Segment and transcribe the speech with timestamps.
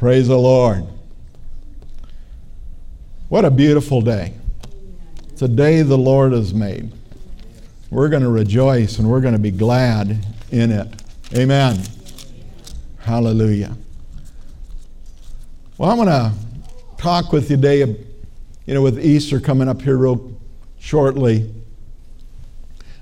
[0.00, 0.86] Praise the Lord.
[3.28, 4.32] What a beautiful day.
[5.28, 6.90] It's a day the Lord has made.
[7.90, 10.88] We're going to rejoice and we're going to be glad in it.
[11.36, 11.82] Amen.
[13.00, 13.76] Hallelujah.
[15.76, 16.32] Well, I'm going to
[16.96, 20.34] talk with you today, you know, with Easter coming up here real
[20.78, 21.52] shortly.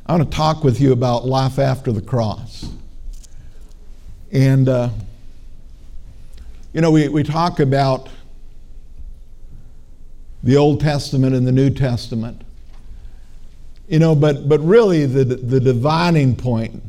[0.05, 2.69] I want to talk with you about life after the cross.
[4.33, 4.91] And, uh,
[6.73, 8.09] you know, we, we talk about
[10.43, 12.43] the Old Testament and the New Testament.
[13.89, 16.83] You know, but, but really the, the dividing point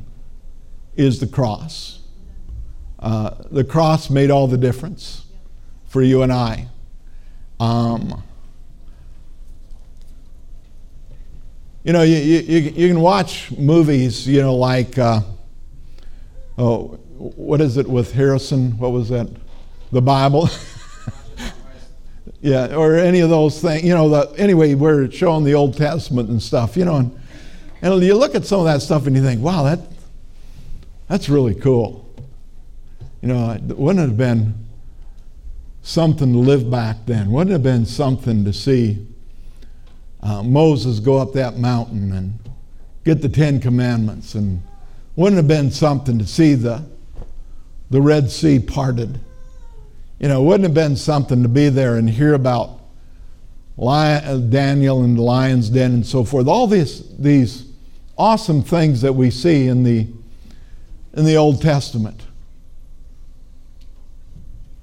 [0.96, 2.00] is the cross.
[3.00, 5.26] Uh, the cross made all the difference
[5.88, 6.68] for you and I.
[7.60, 8.22] Um,
[11.84, 15.22] you know, you, you, you can watch movies, you know, like, uh,
[16.58, 18.78] oh, what is it with Harrison?
[18.78, 19.30] What was that?
[19.92, 20.50] The Bible?
[22.42, 23.84] yeah, or any of those things.
[23.84, 27.20] You know, the, anyway, we're showing the Old Testament and stuff, you know, and,
[27.82, 29.80] and you look at some of that stuff and you think, wow, that,
[31.08, 32.06] that's really cool.
[33.22, 34.54] You know, wouldn't it have been
[35.82, 37.32] something to live back then?
[37.32, 39.06] Wouldn't it have been something to see
[40.22, 42.40] uh, Moses go up that mountain and
[43.04, 44.36] get the Ten Commandments?
[44.36, 44.62] And
[45.16, 46.86] wouldn't it have been something to see the,
[47.90, 49.20] the Red Sea parted?
[50.20, 52.82] You know, wouldn't have been something to be there and hear about
[53.78, 56.48] Lion, uh, Daniel and the lion's den and so forth?
[56.48, 57.72] All these, these
[58.18, 60.08] awesome things that we see in the,
[61.14, 62.22] in the Old Testament.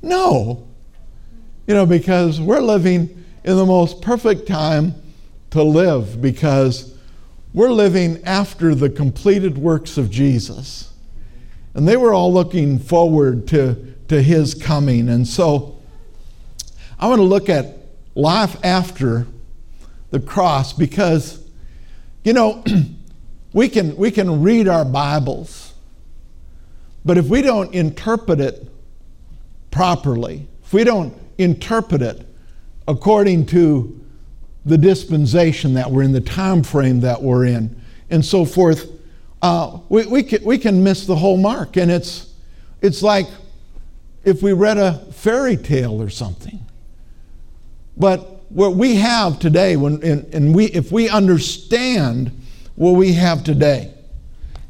[0.01, 0.67] No.
[1.67, 4.95] You know, because we're living in the most perfect time
[5.51, 6.97] to live because
[7.53, 10.93] we're living after the completed works of Jesus.
[11.77, 15.11] And they were all looking forward to, to his coming.
[15.11, 15.79] And so
[16.99, 17.77] I want to look at
[18.15, 19.27] life after
[20.11, 21.47] the cross because,
[22.25, 22.65] you know,
[23.53, 25.75] we can, we can read our Bibles,
[27.05, 28.67] but if we don't interpret it
[29.71, 32.27] properly, if we don't interpret it
[32.89, 34.03] according to
[34.65, 37.79] the dispensation that we're in, the time frame that we're in,
[38.09, 38.96] and so forth,
[39.43, 41.77] uh, we, we, can, we can miss the whole mark.
[41.77, 42.33] And it's,
[42.81, 43.27] it's like
[44.25, 46.61] if we read a fairy tale or something.
[47.97, 52.31] But what we have today, when, and, and we, if we understand
[52.75, 53.93] what we have today,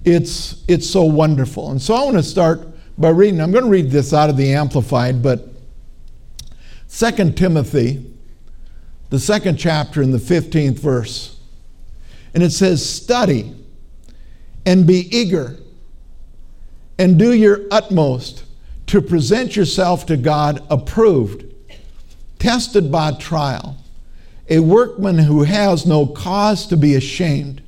[0.04, 1.71] it's, it's so wonderful.
[1.71, 3.41] And so I want to start by reading.
[3.41, 5.48] I'm going to read this out of the Amplified, but
[6.88, 8.04] 2 Timothy,
[9.10, 11.38] the second chapter in the 15th verse.
[12.34, 13.56] And it says, Study
[14.66, 15.56] and be eager
[16.99, 18.44] and do your utmost
[18.88, 21.44] to present yourself to God approved,
[22.38, 23.77] tested by trial,
[24.49, 27.62] a workman who has no cause to be ashamed,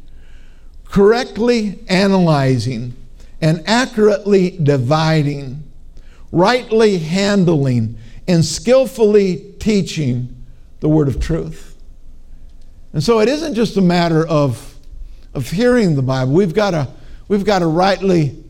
[0.84, 2.94] correctly analyzing
[3.41, 5.62] and accurately dividing,
[6.32, 10.34] rightly handling, and skillfully teaching
[10.80, 11.76] the word of truth.
[12.92, 14.78] And so it isn't just a matter of,
[15.34, 16.33] of hearing the Bible.
[16.33, 16.89] We've got to,
[17.28, 18.43] we've got to rightly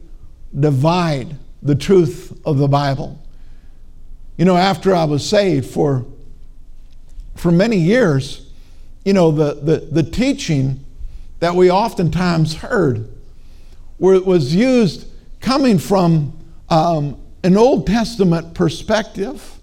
[0.59, 3.19] divide the truth of the Bible.
[4.37, 6.07] You know, after I was saved for,
[7.35, 8.51] for many years,
[9.05, 10.85] you know, the, the, the teaching
[11.41, 13.09] that we oftentimes heard
[13.99, 15.07] where it was used
[15.41, 19.59] coming from um, an Old Testament perspective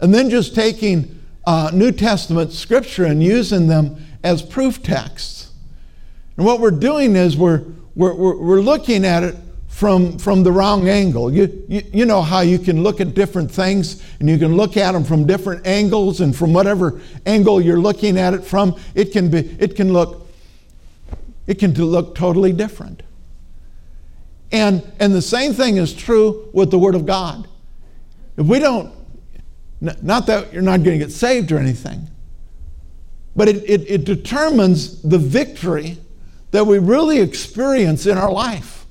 [0.00, 5.45] and then just taking uh, New Testament scripture and using them as proof texts.
[6.36, 7.64] And what we're doing is we're,
[7.94, 9.36] we're, we're looking at it
[9.68, 11.32] from, from the wrong angle.
[11.32, 14.76] You, you, you know how you can look at different things and you can look
[14.76, 19.12] at them from different angles, and from whatever angle you're looking at it from, it
[19.12, 20.26] can, be, it can, look,
[21.46, 23.02] it can look totally different.
[24.52, 27.46] And, and the same thing is true with the Word of God.
[28.36, 28.92] If we don't,
[29.80, 32.08] not that you're not going to get saved or anything,
[33.34, 35.98] but it, it, it determines the victory
[36.50, 38.86] that we really experience in our life.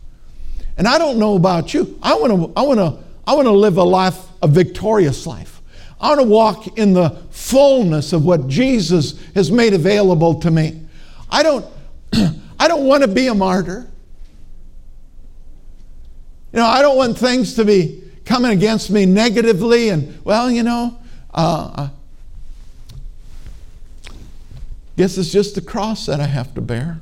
[0.77, 1.97] And I don't know about you.
[2.01, 5.61] I want to I want to I want to live a life a victorious life.
[5.99, 10.81] I want to walk in the fullness of what Jesus has made available to me.
[11.29, 11.65] I don't
[12.59, 13.89] I don't want to be a martyr.
[16.51, 20.63] You know, I don't want things to be coming against me negatively and, well, you
[20.63, 20.97] know,
[21.33, 21.89] uh, I
[24.95, 27.01] guess it's just the cross that I have to bear.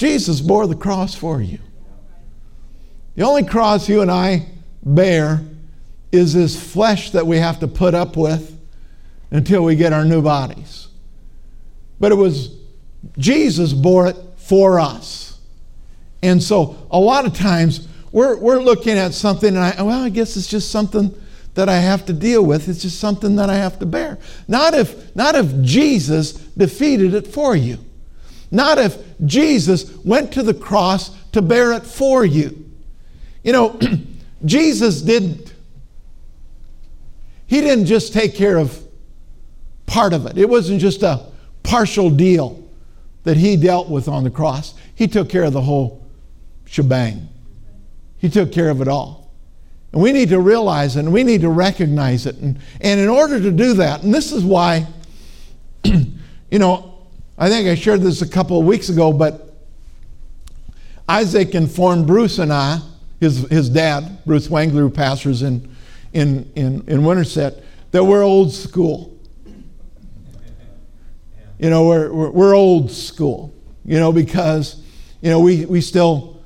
[0.00, 1.58] Jesus bore the cross for you.
[3.16, 4.46] The only cross you and I
[4.82, 5.42] bear
[6.10, 8.58] is this flesh that we have to put up with
[9.30, 10.88] until we get our new bodies.
[12.00, 12.56] But it was
[13.18, 15.38] Jesus bore it for us.
[16.22, 20.08] And so a lot of times we're, we're looking at something and I, well, I
[20.08, 21.14] guess it's just something
[21.52, 22.70] that I have to deal with.
[22.70, 24.16] It's just something that I have to bear.
[24.48, 27.76] Not if, not if Jesus defeated it for you.
[28.50, 32.70] Not if Jesus went to the cross to bear it for you.
[33.44, 33.80] You know,
[34.44, 35.54] Jesus didn't,
[37.46, 38.82] he didn't just take care of
[39.86, 40.38] part of it.
[40.38, 41.26] It wasn't just a
[41.62, 42.68] partial deal
[43.24, 44.74] that he dealt with on the cross.
[44.94, 46.04] He took care of the whole
[46.64, 47.28] shebang.
[48.18, 49.30] He took care of it all.
[49.92, 52.36] And we need to realize it and we need to recognize it.
[52.36, 54.86] And, and in order to do that, and this is why,
[55.84, 56.89] you know,
[57.40, 59.54] I think I shared this a couple of weeks ago, but
[61.08, 62.82] Isaac informed Bruce and I,
[63.18, 65.74] his, his dad, Bruce Wangler, who pastors in,
[66.12, 69.16] in, in, in Winterset, that we're old school.
[71.58, 73.54] You know, we're, we're, we're old school,
[73.86, 74.82] you know, because,
[75.22, 76.42] you know, we, we still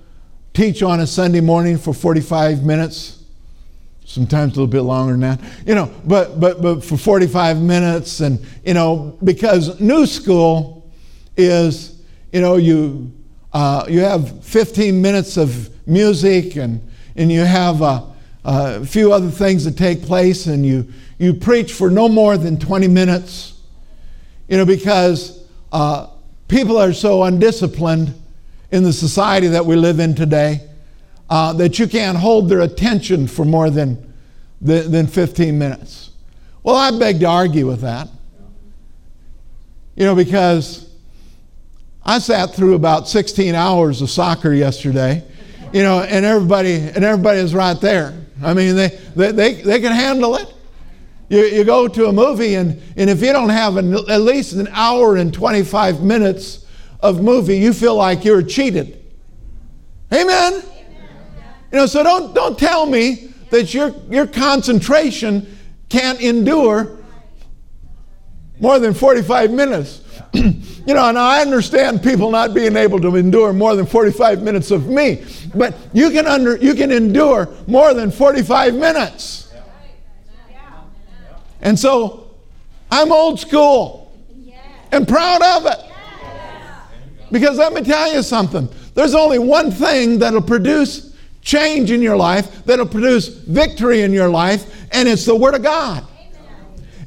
[0.52, 3.25] teach on a Sunday morning for 45 minutes,
[4.05, 8.20] sometimes a little bit longer than that, you know, but, but, but for 45 minutes.
[8.20, 10.74] And, you know, because new school
[11.37, 12.01] is,
[12.33, 13.13] you know, you,
[13.53, 16.81] uh, you have 15 minutes of music and,
[17.17, 18.05] and you have a,
[18.45, 20.87] a few other things that take place and you,
[21.19, 23.55] you preach for no more than 20 minutes
[24.49, 26.09] you know, because uh,
[26.49, 28.15] people are so undisciplined
[28.71, 30.61] in the society that we live in today
[31.31, 34.13] uh, that you can't hold their attention for more than,
[34.61, 36.11] than 15 minutes.
[36.63, 38.09] Well, I beg to argue with that.
[39.97, 40.91] You know, because
[42.06, 45.25] I sat through about 16 hours of soccer yesterday,
[45.73, 48.15] you know, and everybody and everybody is right there.
[48.43, 50.53] I mean, they, they, they, they can handle it.
[51.29, 54.53] You, you go to a movie, and, and if you don't have an, at least
[54.53, 56.67] an hour and 25 minutes
[57.01, 59.03] of movie, you feel like you're cheated.
[60.12, 60.53] Amen?
[60.53, 60.65] Amen.
[61.73, 65.57] You know, so don't, don't tell me that your, your concentration
[65.89, 66.99] can't endure
[68.61, 70.04] more than 45 minutes.
[70.32, 74.70] You know, and I understand people not being able to endure more than 45 minutes
[74.70, 75.25] of me,
[75.55, 79.52] but you can, under, you can endure more than 45 minutes.
[81.61, 82.31] And so
[82.90, 84.12] I'm old school
[84.93, 85.78] and proud of it.
[87.32, 92.16] Because let me tell you something there's only one thing that'll produce change in your
[92.16, 96.06] life, that'll produce victory in your life, and it's the Word of God.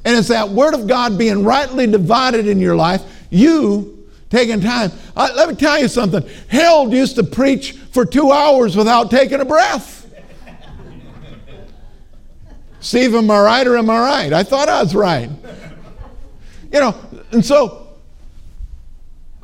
[0.07, 4.89] And it's that Word of God being rightly divided in your life, you taking time.
[5.18, 6.24] Uh, let me tell you something.
[6.48, 10.09] Harold used to preach for two hours without taking a breath.
[12.80, 14.31] Steve, am I right or am I right?
[14.31, 15.30] I thought I was right.
[16.71, 16.95] You know,
[17.33, 17.89] and so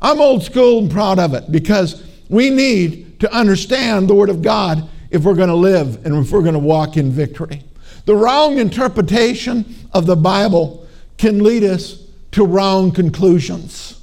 [0.00, 4.40] I'm old school and proud of it because we need to understand the Word of
[4.40, 7.62] God if we're going to live and if we're going to walk in victory.
[8.04, 10.86] The wrong interpretation of the Bible
[11.16, 12.02] can lead us
[12.32, 14.00] to wrong conclusions.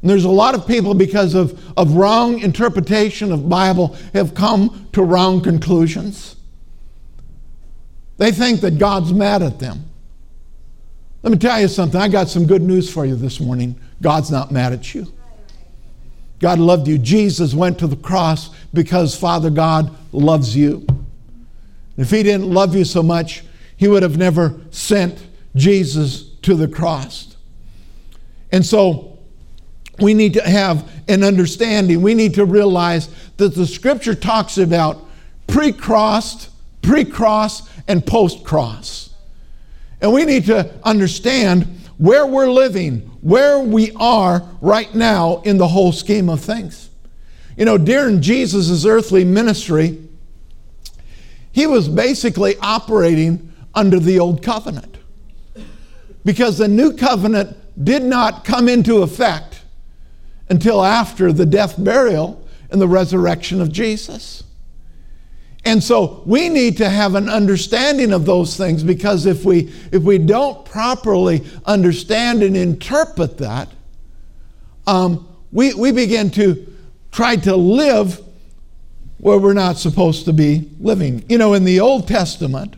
[0.00, 4.88] And there's a lot of people, because of, of wrong interpretation of Bible, have come
[4.92, 6.36] to wrong conclusions.
[8.18, 9.88] They think that God's mad at them.
[11.22, 12.00] Let me tell you something.
[12.00, 13.78] I got some good news for you this morning.
[14.00, 15.06] God's not mad at you.
[16.40, 16.98] God loved you.
[16.98, 20.84] Jesus went to the cross because Father God loves you.
[21.96, 23.42] If He didn't love you so much,
[23.76, 27.36] He would have never sent Jesus to the cross.
[28.50, 29.18] And so
[29.98, 32.02] we need to have an understanding.
[32.02, 35.04] We need to realize that the scripture talks about
[35.46, 36.50] pre crossed,
[36.82, 39.14] pre cross, and post cross.
[40.00, 41.64] And we need to understand
[41.98, 46.90] where we're living, where we are right now in the whole scheme of things.
[47.56, 49.98] You know, during Jesus' earthly ministry,
[51.52, 54.98] he was basically operating under the old covenant.
[56.24, 59.62] Because the new covenant did not come into effect
[60.48, 64.44] until after the death, burial, and the resurrection of Jesus.
[65.64, 70.02] And so we need to have an understanding of those things because if we, if
[70.02, 73.68] we don't properly understand and interpret that,
[74.86, 76.66] um, we, we begin to
[77.12, 78.20] try to live
[79.22, 81.24] where we're not supposed to be living.
[81.28, 82.74] You know, in the Old Testament,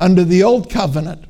[0.00, 1.24] under the Old Covenant,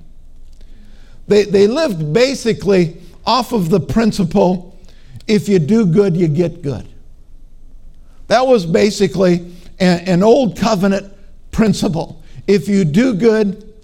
[1.28, 4.74] they, they lived basically off of the principle
[5.26, 6.86] if you do good, you get good.
[8.28, 11.12] That was basically an, an old covenant
[11.50, 12.22] principle.
[12.46, 13.74] If you do good,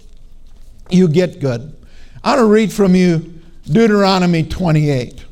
[0.89, 1.75] you get good.
[2.23, 5.25] I want to read from you Deuteronomy 28.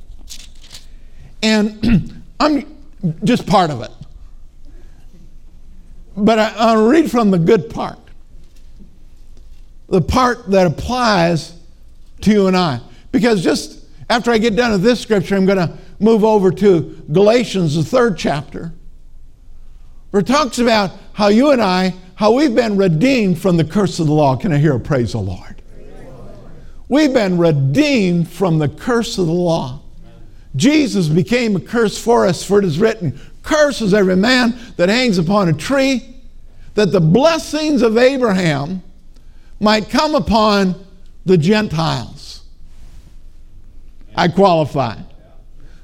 [1.43, 2.77] And I'm
[3.23, 3.91] just part of it.
[6.19, 7.99] But I, I'll read from the good part.
[9.87, 11.57] The part that applies
[12.21, 12.79] to you and I.
[13.11, 17.03] Because just after I get done with this scripture, I'm going to move over to
[17.11, 18.73] Galatians, the third chapter,
[20.11, 23.99] where it talks about how you and I, how we've been redeemed from the curse
[23.99, 24.35] of the law.
[24.35, 25.61] Can I hear a praise the Lord?
[26.87, 29.81] We've been redeemed from the curse of the law.
[30.55, 33.19] Jesus became a curse for us, for it is written,
[33.49, 36.05] Curse is every man that hangs upon a tree,
[36.75, 38.83] that the blessings of Abraham
[39.59, 40.75] might come upon
[41.25, 42.43] the Gentiles.
[44.15, 44.97] I qualify.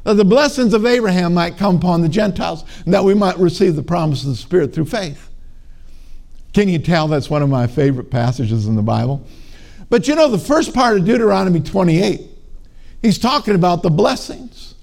[0.04, 3.76] That the blessings of Abraham might come upon the Gentiles, and that we might receive
[3.76, 5.32] the promise of the Spirit through faith.
[6.54, 9.26] Can you tell that's one of my favorite passages in the Bible?
[9.90, 12.22] But you know, the first part of Deuteronomy 28,
[13.02, 14.76] he's talking about the blessings.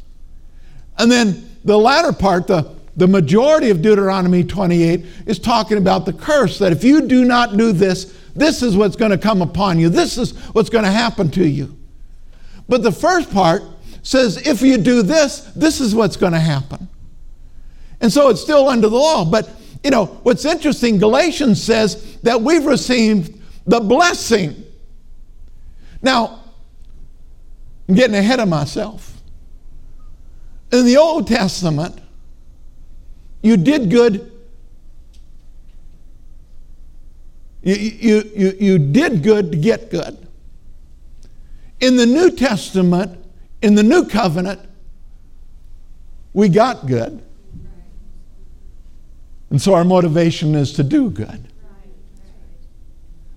[0.99, 6.13] And then the latter part, the, the majority of Deuteronomy 28, is talking about the
[6.13, 9.79] curse that if you do not do this, this is what's going to come upon
[9.79, 9.89] you.
[9.89, 11.77] This is what's going to happen to you.
[12.69, 13.63] But the first part
[14.03, 16.89] says, if you do this, this is what's going to happen.
[18.01, 19.25] And so it's still under the law.
[19.25, 19.49] But,
[19.85, 24.65] you know, what's interesting, Galatians says that we've received the blessing.
[26.03, 26.43] Now,
[27.89, 29.12] I'm getting ahead of myself.
[30.73, 32.01] In the Old Testament,
[33.43, 34.33] you did good
[37.63, 40.19] You, you, you, you did good to get good.
[41.81, 43.19] In the New Testament,
[43.61, 44.61] in the New Covenant,
[46.33, 47.23] we got good.
[49.51, 51.49] And so our motivation is to do good.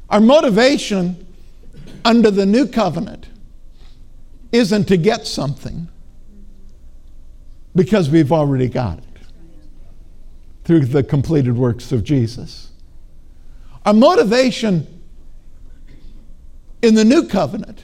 [0.09, 1.27] Our motivation
[2.03, 3.27] under the New Covenant
[4.51, 5.87] isn't to get something
[7.75, 9.03] because we've already got it
[10.63, 12.71] through the completed works of Jesus.
[13.85, 14.87] Our motivation
[16.81, 17.83] in the new covenant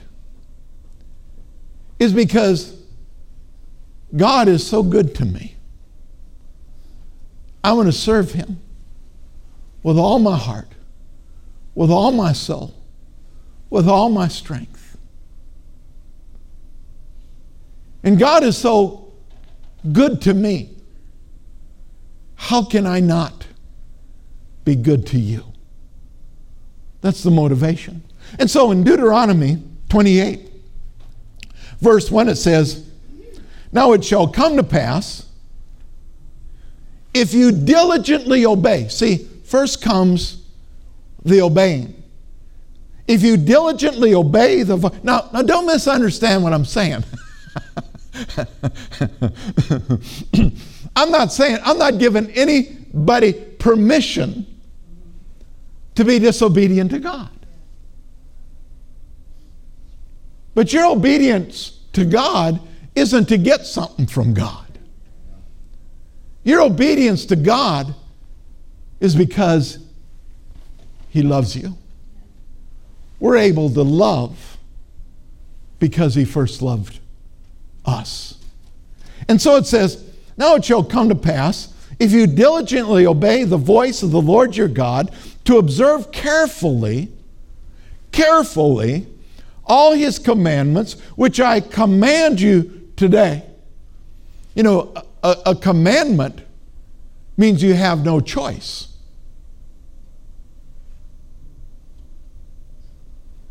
[1.98, 2.76] is because
[4.16, 5.56] God is so good to me.
[7.62, 8.60] I want to serve Him
[9.82, 10.68] with all my heart,
[11.74, 12.74] with all my soul,
[13.70, 14.96] with all my strength.
[18.02, 19.01] And God is so
[19.90, 20.70] good to me.
[22.36, 23.46] How can I not
[24.64, 25.44] be good to you?
[27.00, 28.02] That's the motivation.
[28.38, 30.48] And so in Deuteronomy 28,
[31.80, 32.88] verse 1, it says,
[33.72, 35.26] Now it shall come to pass
[37.14, 38.88] if you diligently obey.
[38.88, 40.42] See, first comes
[41.24, 42.02] the obeying.
[43.06, 44.76] If you diligently obey the.
[45.02, 47.04] Now, now, don't misunderstand what I'm saying.
[50.96, 54.46] I'm not saying, I'm not giving anybody permission
[55.94, 57.30] to be disobedient to God.
[60.54, 62.60] But your obedience to God
[62.94, 64.66] isn't to get something from God.
[66.44, 67.94] Your obedience to God
[69.00, 69.78] is because
[71.08, 71.78] He loves you.
[73.20, 74.58] We're able to love
[75.78, 76.98] because He first loved
[77.84, 78.38] us.
[79.28, 80.04] And so it says,
[80.36, 84.56] Now it shall come to pass, if you diligently obey the voice of the Lord
[84.56, 87.08] your God, to observe carefully,
[88.10, 89.06] carefully,
[89.64, 93.44] all his commandments, which I command you today.
[94.54, 96.42] You know, a, a commandment
[97.36, 98.88] means you have no choice.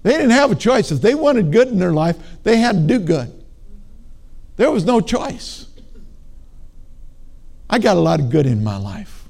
[0.04, 0.92] They didn't have a choice.
[0.92, 3.41] If they wanted good in their life, they had to do good.
[4.58, 5.68] There was no choice.
[7.70, 9.30] I got a lot of good in my life.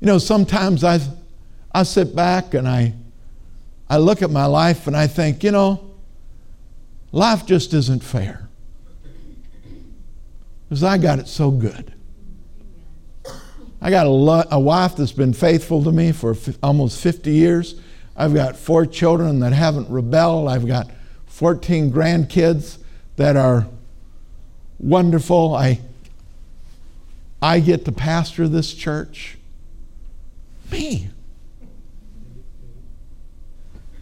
[0.00, 1.00] You know, sometimes I,
[1.72, 2.94] I sit back and I,
[3.88, 5.90] I look at my life and I think, you know,
[7.12, 8.48] life just isn't fair.
[10.68, 11.94] Because I got it so good.
[13.80, 17.30] I got a, lo- a wife that's been faithful to me for f- almost 50
[17.30, 17.80] years.
[18.16, 20.48] I've got four children that haven't rebelled.
[20.48, 20.90] I've got
[21.26, 22.77] 14 grandkids
[23.18, 23.66] that are
[24.78, 25.54] wonderful.
[25.54, 25.80] I,
[27.42, 29.36] I get to pastor this church.
[30.70, 31.10] Me.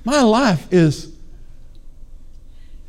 [0.04, 1.12] My life is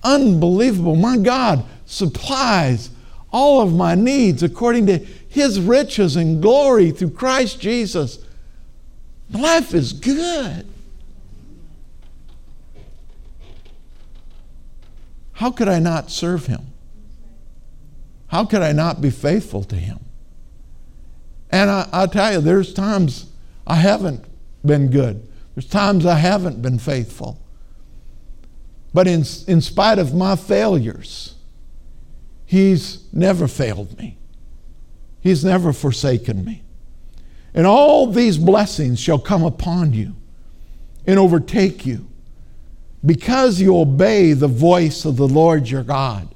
[0.03, 0.95] unbelievable.
[0.95, 2.91] My God supplies
[3.31, 8.19] all of my needs according to his riches and glory through Christ Jesus.
[9.31, 10.67] Life is good.
[15.37, 16.73] How could I not serve him?
[18.27, 19.99] How could I not be faithful to him?
[21.51, 23.27] And I, will tell you, there's times
[23.67, 24.25] I haven't
[24.65, 25.27] been good.
[25.53, 27.39] There's times I haven't been faithful.
[28.95, 31.35] But in, in spite of my failures,
[32.43, 34.17] He's never failed me.
[35.19, 36.63] He's never forsaken me.
[37.53, 40.15] And all these blessings shall come upon you
[41.05, 42.07] and overtake you
[43.05, 46.27] because you obey the voice of the Lord your God.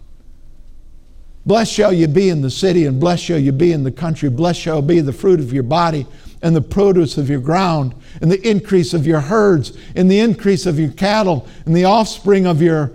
[1.46, 4.30] Blessed shall you be in the city, and blessed shall you be in the country.
[4.30, 6.06] Blessed shall be the fruit of your body,
[6.44, 10.66] and the produce of your ground, and the increase of your herds, and the increase
[10.66, 12.92] of your cattle, and the offspring of your,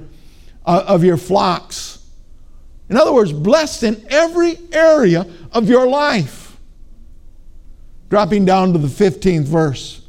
[0.65, 2.05] uh, of your flocks.
[2.89, 6.57] In other words, blessed in every area of your life.
[8.09, 10.06] Dropping down to the 15th verse.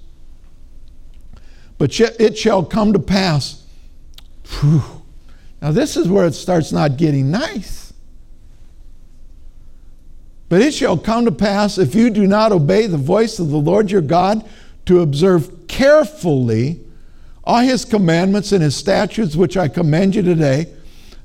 [1.77, 3.63] But it shall come to pass.
[4.59, 4.83] Whew.
[5.61, 7.93] Now, this is where it starts not getting nice.
[10.49, 13.57] But it shall come to pass if you do not obey the voice of the
[13.57, 14.47] Lord your God
[14.85, 16.79] to observe carefully
[17.43, 20.67] all his commandments and his statutes, which I command you today,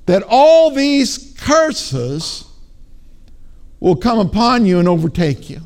[0.06, 2.44] that all these curses
[3.80, 5.60] will come upon you and overtake you.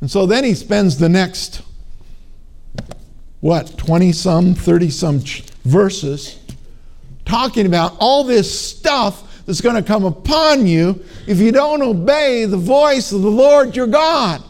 [0.00, 1.62] And so then he spends the next,
[3.44, 5.22] what, 20 some, 30 some
[5.66, 6.38] verses
[7.26, 12.46] talking about all this stuff that's going to come upon you if you don't obey
[12.46, 14.42] the voice of the Lord your God.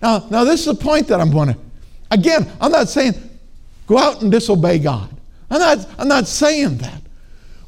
[0.00, 1.58] Now, now this is the point that I'm going to.
[2.12, 3.14] Again, I'm not saying
[3.88, 5.10] go out and disobey God.
[5.50, 7.02] I'm not, I'm not saying that.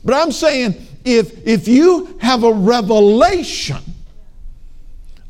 [0.05, 3.83] But I'm saying if, if you have a revelation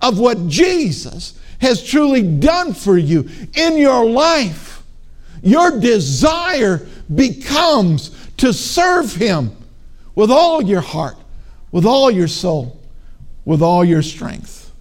[0.03, 4.83] of what Jesus has truly done for you in your life,
[5.43, 9.57] your desire becomes to serve Him
[10.15, 11.17] with all your heart,
[11.71, 12.81] with all your soul,
[13.45, 14.73] with all your strength.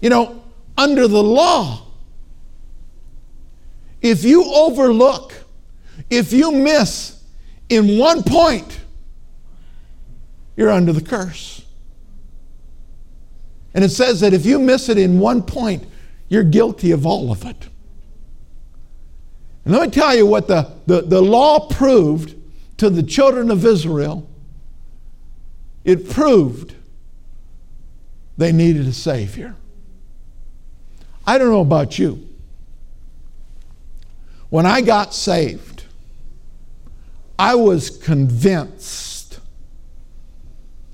[0.00, 0.42] You know,
[0.76, 1.86] under the law,
[4.02, 5.34] if you overlook,
[6.10, 7.22] if you miss
[7.68, 8.80] in one point,
[10.56, 11.65] you're under the curse.
[13.76, 15.84] And it says that if you miss it in one point,
[16.30, 17.68] you're guilty of all of it.
[19.66, 22.34] And let me tell you what the, the, the law proved
[22.78, 24.26] to the children of Israel,
[25.84, 26.74] it proved
[28.38, 29.54] they needed a Savior.
[31.26, 32.26] I don't know about you.
[34.48, 35.84] When I got saved,
[37.38, 39.38] I was convinced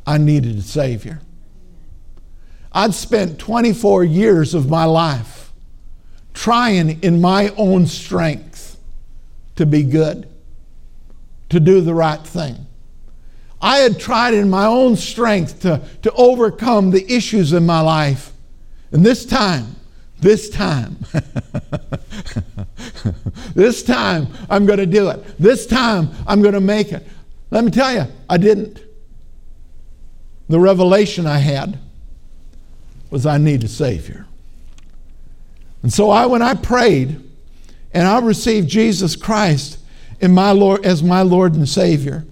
[0.04, 1.20] I needed a Savior.
[2.74, 5.52] I'd spent 24 years of my life
[6.34, 8.78] trying in my own strength
[9.56, 10.28] to be good
[11.50, 12.66] to do the right thing.
[13.60, 18.32] I had tried in my own strength to, to overcome the issues in my life.
[18.90, 19.76] And this time,
[20.18, 20.96] this time,
[23.54, 25.38] this time I'm going to do it.
[25.38, 27.06] This time I'm going to make it.
[27.50, 28.80] Let me tell you, I didn't.
[30.48, 31.78] The revelation I had
[33.12, 34.26] was I need a Savior.
[35.82, 37.22] And so I, when I prayed
[37.92, 39.78] and I received Jesus Christ
[40.20, 42.24] in my Lord, as my Lord and Savior.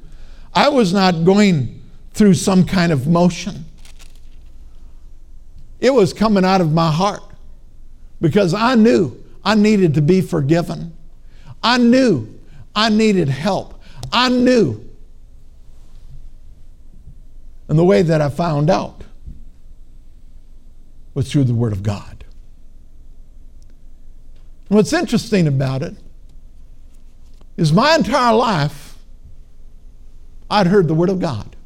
[0.54, 3.66] I was not going through some kind of motion.
[5.80, 7.22] It was coming out of my heart
[8.20, 10.96] because I knew I needed to be forgiven.
[11.62, 12.38] I knew
[12.74, 13.80] I needed help.
[14.12, 14.84] I knew.
[17.68, 19.02] And the way that I found out
[21.20, 22.24] was through the Word of God.
[24.68, 25.94] what's interesting about it
[27.58, 28.96] is my entire life,
[30.48, 31.56] I'd heard the Word of God.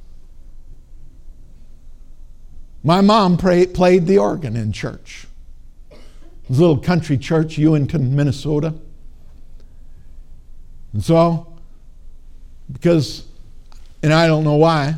[2.82, 5.28] My mom pray, played the organ in church.
[5.92, 6.00] It
[6.48, 8.74] was a little country church, Uinta, Minnesota.
[10.92, 11.46] And so,
[12.72, 13.24] because,
[14.02, 14.96] and I don't know why,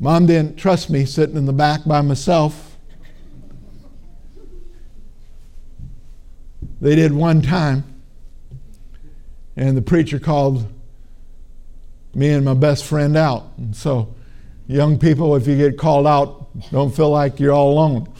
[0.00, 2.67] mom didn't trust me sitting in the back by myself.
[6.80, 7.84] They did one time
[9.58, 10.64] and the preacher called
[12.14, 13.50] me and my best friend out.
[13.56, 14.14] And so,
[14.68, 18.12] young people, if you get called out, don't feel like you're all alone.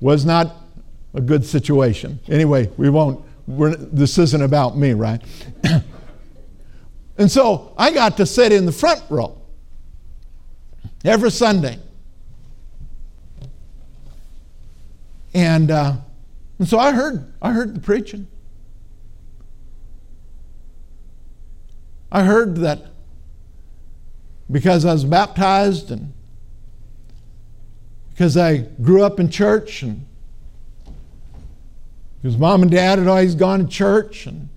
[0.00, 0.56] Was not
[1.12, 2.18] a good situation.
[2.28, 5.22] Anyway, we won't, this isn't about me, right?
[7.18, 9.38] And so I got to sit in the front row
[11.04, 11.78] every Sunday.
[15.34, 15.96] And, uh,
[16.58, 18.26] and so I heard, I heard the preaching.
[22.10, 22.86] I heard that
[24.50, 26.12] because I was baptized and
[28.10, 30.06] because I grew up in church and
[32.20, 34.50] because mom and dad had always gone to church and,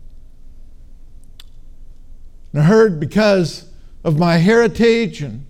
[2.51, 3.69] and I heard because
[4.03, 5.45] of my heritage and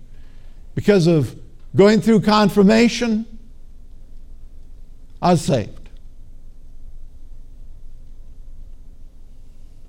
[0.76, 1.36] because of
[1.74, 3.26] going through confirmation,
[5.20, 5.85] I was saved.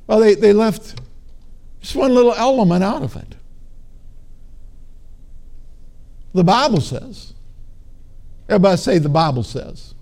[0.07, 0.99] Well, they, they left
[1.81, 3.35] just one little element out of it.
[6.33, 7.33] The Bible says.
[8.49, 9.93] Everybody say, the Bible says.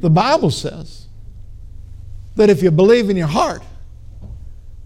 [0.00, 1.06] The Bible says
[2.36, 3.62] that if you believe in your heart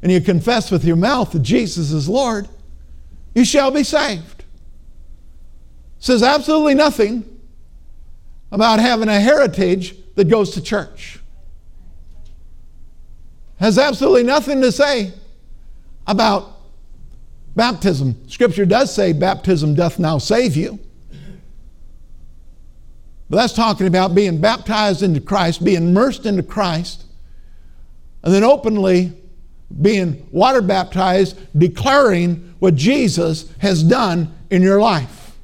[0.02, 2.48] and you confess with your mouth that Jesus is Lord,
[3.34, 4.40] you shall be saved.
[5.98, 7.40] It says absolutely nothing
[8.50, 11.19] about having a heritage that goes to church.
[13.60, 15.12] Has absolutely nothing to say
[16.06, 16.56] about
[17.54, 18.28] baptism.
[18.28, 20.78] Scripture does say baptism doth now save you.
[23.28, 27.04] But that's talking about being baptized into Christ, being immersed into Christ,
[28.24, 29.12] and then openly
[29.80, 35.36] being water baptized, declaring what Jesus has done in your life.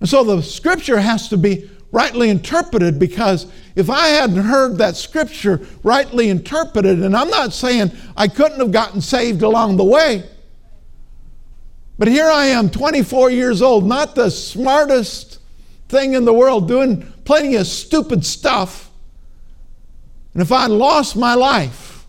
[0.00, 4.96] And so the scripture has to be rightly interpreted because if I hadn't heard that
[4.96, 10.24] scripture rightly interpreted, and I'm not saying I couldn't have gotten saved along the way,
[11.96, 15.38] but here I am, 24 years old, not the smartest
[15.88, 18.90] thing in the world, doing plenty of stupid stuff.
[20.32, 22.08] And if I'd lost my life,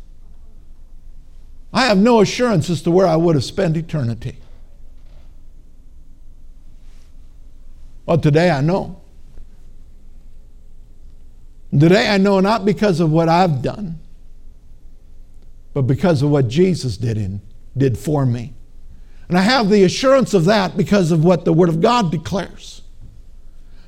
[1.72, 4.38] I have no assurance as to where I would have spent eternity.
[8.08, 9.05] Well, today I know.
[11.80, 14.00] Today I know not because of what I've done,
[15.74, 17.42] but because of what Jesus did in
[17.78, 18.54] did for me.
[19.28, 22.82] And I have the assurance of that because of what the Word of God declares.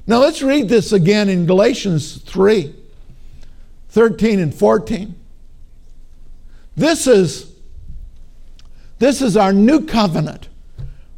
[0.05, 2.73] Now let's read this again in Galatians 3
[3.89, 5.15] 13 and 14.
[6.75, 7.51] This is,
[8.99, 10.49] this is our new covenant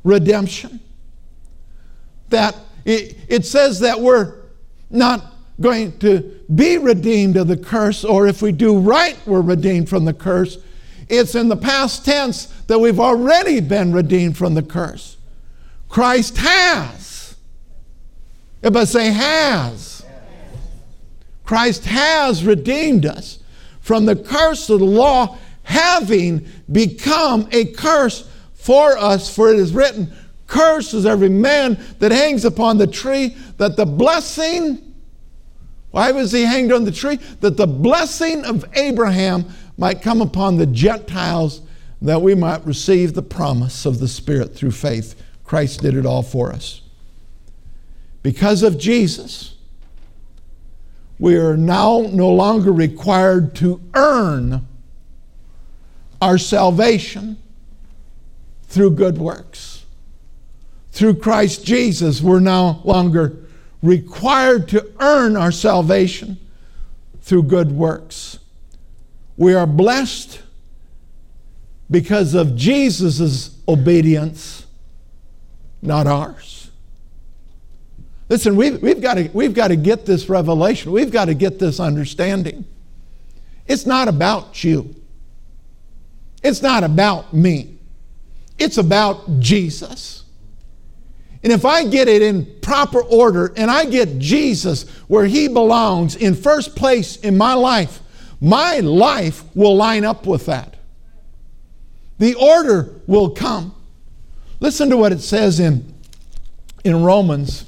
[0.03, 0.79] redemption.
[2.29, 2.55] That
[2.85, 4.35] it, it says that we're
[4.89, 9.89] not going to be redeemed of the curse, or if we do right, we're redeemed
[9.89, 10.57] from the curse.
[11.07, 15.17] It's in the past tense that we've already been redeemed from the curse.
[15.89, 17.35] Christ has.
[18.61, 20.05] Everybody say, has.
[21.43, 23.39] Christ has redeemed us
[23.79, 29.73] from the curse of the law, having become a curse for us, for it is
[29.73, 30.11] written,
[30.45, 34.88] Cursed is every man that hangs upon the tree, that the blessing
[35.91, 37.19] why was he hanged on the tree?
[37.39, 39.45] That the blessing of Abraham
[39.77, 41.61] might come upon the Gentiles,
[42.01, 45.15] that we might receive the promise of the Spirit through faith.
[45.43, 46.81] Christ did it all for us.
[48.21, 49.55] Because of Jesus,
[51.17, 54.67] we are now no longer required to earn
[56.21, 57.37] our salvation
[58.67, 59.85] through good works.
[60.91, 63.37] Through Christ Jesus, we're no longer
[63.81, 66.37] required to earn our salvation
[67.21, 68.39] through good works.
[69.37, 70.41] We are blessed
[71.89, 74.65] because of Jesus' obedience,
[75.81, 76.71] not ours.
[78.27, 80.91] Listen, we've, we've, got to, we've got to get this revelation.
[80.91, 82.65] We've got to get this understanding.
[83.65, 84.95] It's not about you.
[86.43, 87.77] It's not about me.
[88.57, 90.25] It's about Jesus.
[91.43, 96.15] And if I get it in proper order and I get Jesus where he belongs
[96.15, 97.99] in first place in my life,
[98.39, 100.75] my life will line up with that.
[102.19, 103.73] The order will come.
[104.59, 105.95] Listen to what it says in,
[106.83, 107.65] in Romans,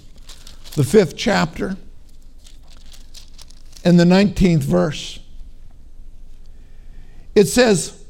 [0.75, 1.77] the fifth chapter,
[3.83, 5.17] and the 19th verse.
[7.33, 8.05] It says,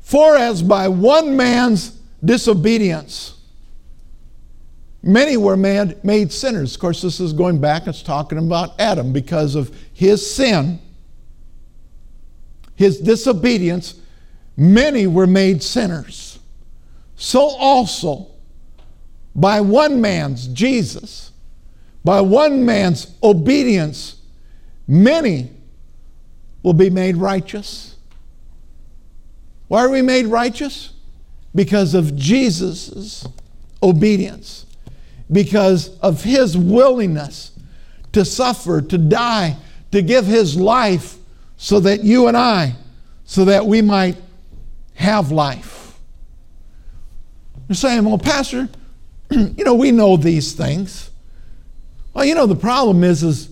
[0.00, 3.39] For as by one man's disobedience,
[5.02, 6.74] Many were made, made sinners.
[6.74, 10.78] Of course, this is going back, it's talking about Adam because of his sin,
[12.76, 13.94] his disobedience.
[14.56, 16.38] Many were made sinners.
[17.16, 18.28] So also,
[19.34, 21.32] by one man's, Jesus,
[22.04, 24.16] by one man's obedience,
[24.86, 25.50] many
[26.62, 27.96] will be made righteous.
[29.68, 30.92] Why are we made righteous?
[31.54, 33.26] Because of Jesus'
[33.82, 34.66] obedience,
[35.30, 37.52] because of his willingness
[38.12, 39.56] to suffer, to die,
[39.92, 41.16] to give his life
[41.56, 42.74] so that you and I,
[43.24, 44.16] so that we might
[44.94, 45.98] have life.
[47.68, 48.68] You're saying, well, Pastor,
[49.30, 51.10] you know, we know these things.
[52.12, 53.48] Well, you know, the problem is, is,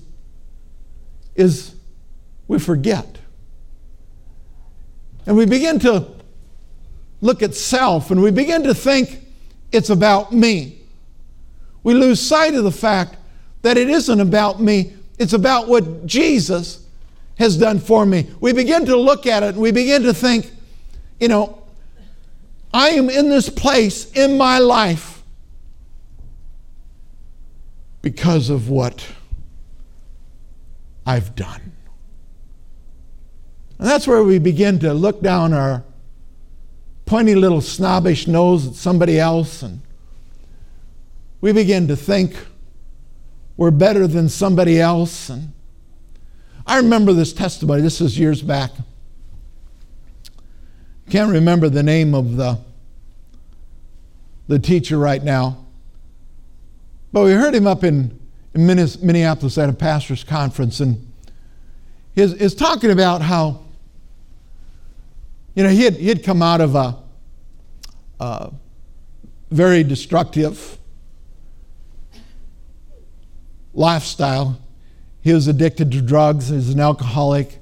[1.36, 1.74] is
[2.48, 3.18] we forget.
[5.26, 6.08] And we begin to
[7.20, 9.20] look at self and we begin to think
[9.70, 10.77] it's about me.
[11.88, 13.16] We lose sight of the fact
[13.62, 16.84] that it isn't about me, it's about what Jesus
[17.38, 18.28] has done for me.
[18.40, 20.50] We begin to look at it and we begin to think,
[21.18, 21.62] you know,
[22.74, 25.22] I am in this place in my life
[28.02, 29.06] because of what
[31.06, 31.72] I've done.
[33.78, 35.84] And that's where we begin to look down our
[37.06, 39.80] pointy little snobbish nose at somebody else and
[41.40, 42.36] we begin to think
[43.56, 45.28] we're better than somebody else.
[45.28, 45.52] And
[46.66, 48.70] I remember this testimony, this was years back.
[51.10, 52.58] Can't remember the name of the,
[54.46, 55.64] the teacher right now.
[57.12, 58.18] But we heard him up in,
[58.54, 61.10] in Minneapolis at a pastor's conference, and
[62.14, 63.62] he's, talking about how,
[65.54, 66.96] you know, he had, he had come out of a,
[68.20, 68.52] a
[69.50, 70.78] very destructive
[73.78, 74.60] lifestyle.
[75.20, 77.58] He was addicted to drugs, he's an alcoholic,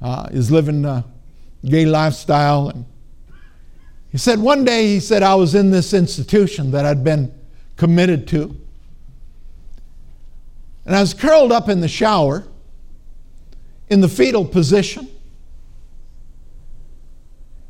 [0.00, 1.04] uh, he's living a
[1.64, 2.68] gay lifestyle.
[2.68, 2.84] And
[4.10, 7.32] he said, one day, he said, I was in this institution that I'd been
[7.76, 8.56] committed to.
[10.84, 12.46] And I was curled up in the shower
[13.88, 15.08] in the fetal position.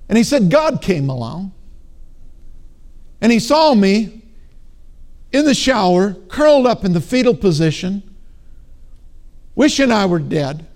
[0.09, 1.53] And he said, God came along
[3.21, 4.20] and he saw me
[5.33, 8.03] in the shower, curled up in the fetal position,
[9.55, 10.67] wishing I were dead.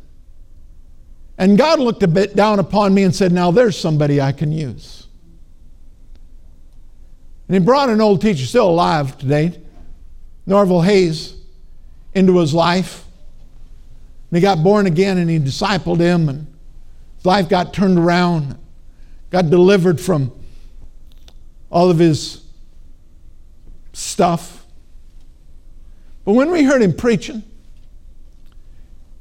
[1.37, 4.53] And God looked a bit down upon me and said, Now there's somebody I can
[4.53, 5.07] use.
[7.49, 9.61] And he brought an old teacher, still alive today,
[10.47, 11.35] Norval Hayes,
[12.15, 13.05] into his life.
[14.31, 16.47] And he got born again and he discipled him, and
[17.17, 18.57] his life got turned around,
[19.31, 20.33] got delivered from
[21.71, 22.44] all of his
[23.95, 24.67] stuff.
[26.25, 27.43] But when we heard him preaching,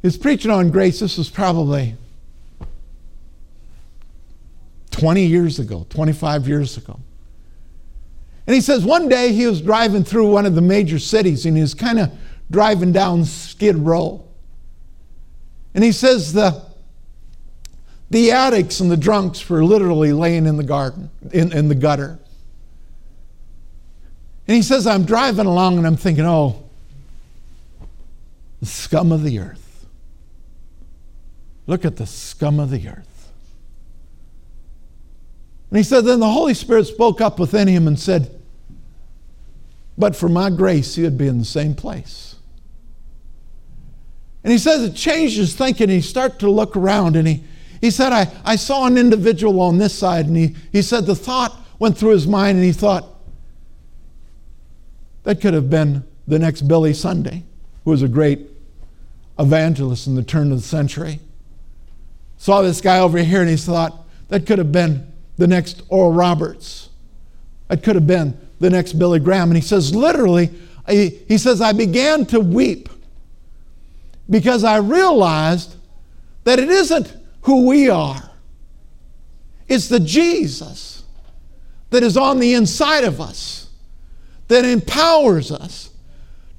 [0.01, 1.95] his preaching on grace, this was probably
[4.91, 6.99] 20 years ago, 25 years ago.
[8.45, 11.55] And he says one day he was driving through one of the major cities and
[11.55, 12.11] he was kind of
[12.51, 14.25] driving down Skid Row.
[15.73, 16.63] And he says the,
[18.09, 22.19] the addicts and the drunks were literally laying in the garden, in, in the gutter.
[24.47, 26.63] And he says, I'm driving along and I'm thinking, oh,
[28.59, 29.85] the scum of the earth.
[31.65, 33.31] Look at the scum of the earth.
[35.69, 38.39] And he said, then the Holy Spirit spoke up within him and said,
[39.97, 42.35] but for my grace, would be in the same place.
[44.43, 45.89] And he says it changed his thinking.
[45.89, 47.43] He started to look around and he,
[47.79, 50.27] he said, I, I saw an individual on this side.
[50.27, 53.07] And he, he said the thought went through his mind and he thought,
[55.23, 57.43] that could have been the next Billy Sunday,
[57.83, 58.49] who was a great
[59.39, 61.19] evangelist in the turn of the century.
[62.37, 66.11] Saw this guy over here and he thought, that could have been the next Oral
[66.11, 66.89] Roberts.
[67.67, 69.49] That could have been the next Billy Graham.
[69.49, 70.49] And he says, literally,
[70.87, 72.89] he says, I began to weep
[74.29, 75.75] because I realized
[76.43, 78.31] that it isn't who we are,
[79.67, 81.03] it's the Jesus
[81.89, 83.62] that is on the inside of us
[84.47, 85.89] that empowers us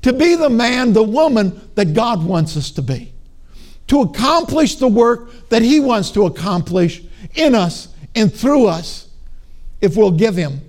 [0.02, 3.12] to be the man, the woman that God wants us to be,
[3.86, 7.02] to accomplish the work that He wants to accomplish
[7.34, 9.08] in us and through us
[9.80, 10.60] if we'll give Him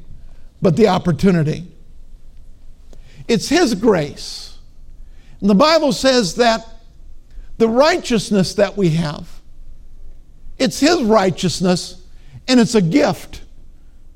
[0.62, 1.68] but the opportunity.
[3.28, 4.58] It's His grace.
[5.42, 6.66] And the Bible says that
[7.58, 9.42] the righteousness that we have,
[10.58, 12.02] it's His righteousness
[12.48, 13.42] and it's a gift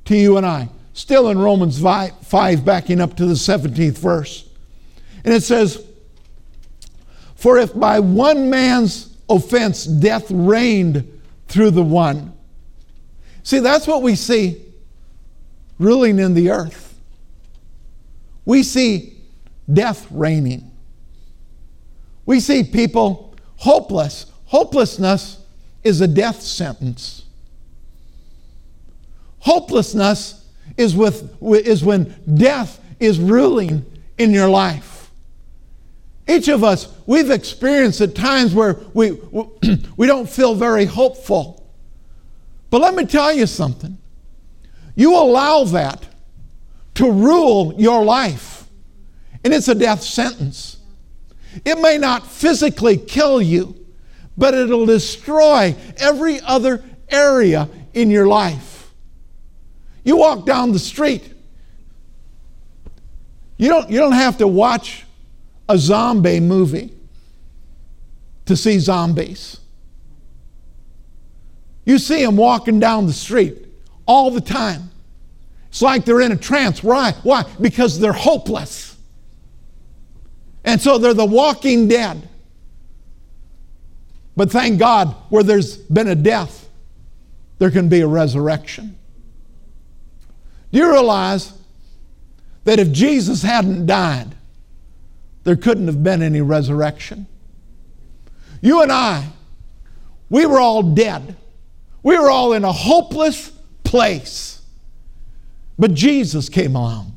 [0.06, 4.50] to you and I still in Romans 5, backing up to the 17th verse.
[5.24, 5.86] And it says,
[7.36, 12.34] For if by one man's offense death reigned through the one.
[13.44, 14.64] See, that's what we see
[15.78, 16.98] ruling in the earth.
[18.46, 19.18] We see
[19.72, 20.72] death reigning.
[22.26, 24.26] We see people hopeless.
[24.46, 25.40] Hopelessness
[25.84, 27.24] is a death sentence.
[29.40, 30.39] Hopelessness
[30.80, 33.86] is, with, is when death is ruling
[34.18, 35.12] in your life.
[36.28, 39.12] Each of us, we've experienced at times where we,
[39.98, 41.70] we don't feel very hopeful.
[42.70, 43.98] But let me tell you something.
[44.96, 46.08] You allow that
[46.96, 48.66] to rule your life,
[49.44, 50.78] and it's a death sentence.
[51.66, 53.76] It may not physically kill you,
[54.38, 58.69] but it'll destroy every other area in your life.
[60.04, 61.34] You walk down the street,
[63.58, 65.06] you don't, you don't have to watch
[65.68, 66.94] a zombie movie
[68.46, 69.60] to see zombies.
[71.86, 73.66] You see them walking down the street
[74.06, 74.92] all the time.
[75.70, 76.84] It's like they're in a trance.
[76.84, 77.14] Why?
[77.24, 77.46] Why?
[77.60, 78.96] Because they're hopeless.
[80.64, 82.28] And so they're the walking dead.
[84.36, 86.70] But thank God, where there's been a death,
[87.58, 88.99] there can be a resurrection.
[90.72, 91.54] Do you realize
[92.64, 94.36] that if Jesus hadn't died,
[95.44, 97.26] there couldn't have been any resurrection?
[98.62, 99.28] You and I,
[100.30, 101.36] we were all dead.
[102.04, 103.52] We were all in a hopeless
[103.84, 104.62] place.
[105.78, 107.16] But Jesus came along.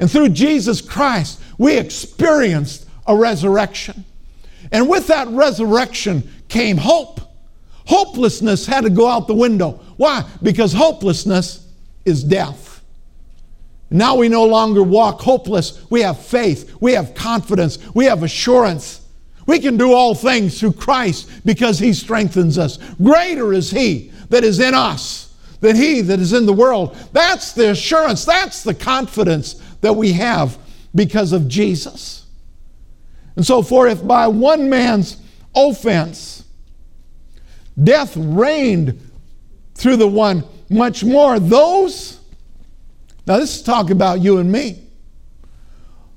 [0.00, 4.04] And through Jesus Christ, we experienced a resurrection.
[4.72, 7.20] And with that resurrection came hope.
[7.86, 9.80] Hopelessness had to go out the window.
[9.96, 10.24] Why?
[10.42, 11.63] Because hopelessness
[12.04, 12.82] is death.
[13.90, 15.84] Now we no longer walk hopeless.
[15.90, 19.00] We have faith, we have confidence, we have assurance.
[19.46, 22.78] We can do all things through Christ because He strengthens us.
[23.02, 26.96] Greater is He that is in us than He that is in the world.
[27.12, 30.58] That's the assurance, that's the confidence that we have
[30.94, 32.26] because of Jesus.
[33.36, 35.18] And so, for if by one man's
[35.54, 36.44] offense
[37.82, 39.00] death reigned
[39.74, 42.20] through the one, much more those,
[43.26, 44.82] now this is talking about you and me,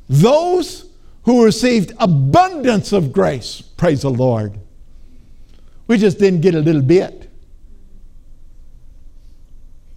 [0.10, 0.90] those
[1.24, 4.58] who received abundance of grace, praise the Lord.
[5.88, 7.30] We just didn't get a little bit.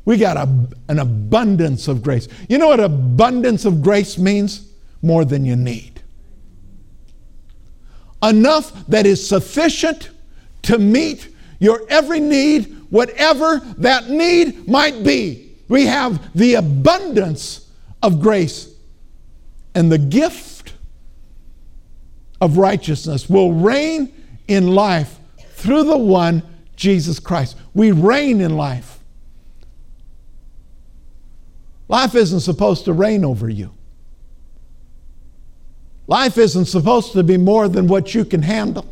[0.04, 0.48] We got a,
[0.88, 2.26] an abundance of grace.
[2.48, 4.72] You know what abundance of grace means?
[5.02, 6.02] More than you need.
[8.22, 10.10] Enough that is sufficient
[10.62, 15.52] to meet your every need, whatever that need might be.
[15.68, 17.68] We have the abundance
[18.02, 18.68] of grace.
[19.74, 20.74] And the gift
[22.40, 24.12] of righteousness will reign
[24.48, 25.18] in life
[25.52, 26.42] through the one,
[26.74, 27.56] Jesus Christ.
[27.74, 28.98] We reign in life.
[31.88, 33.72] Life isn't supposed to reign over you.
[36.06, 38.86] Life isn't supposed to be more than what you can handle.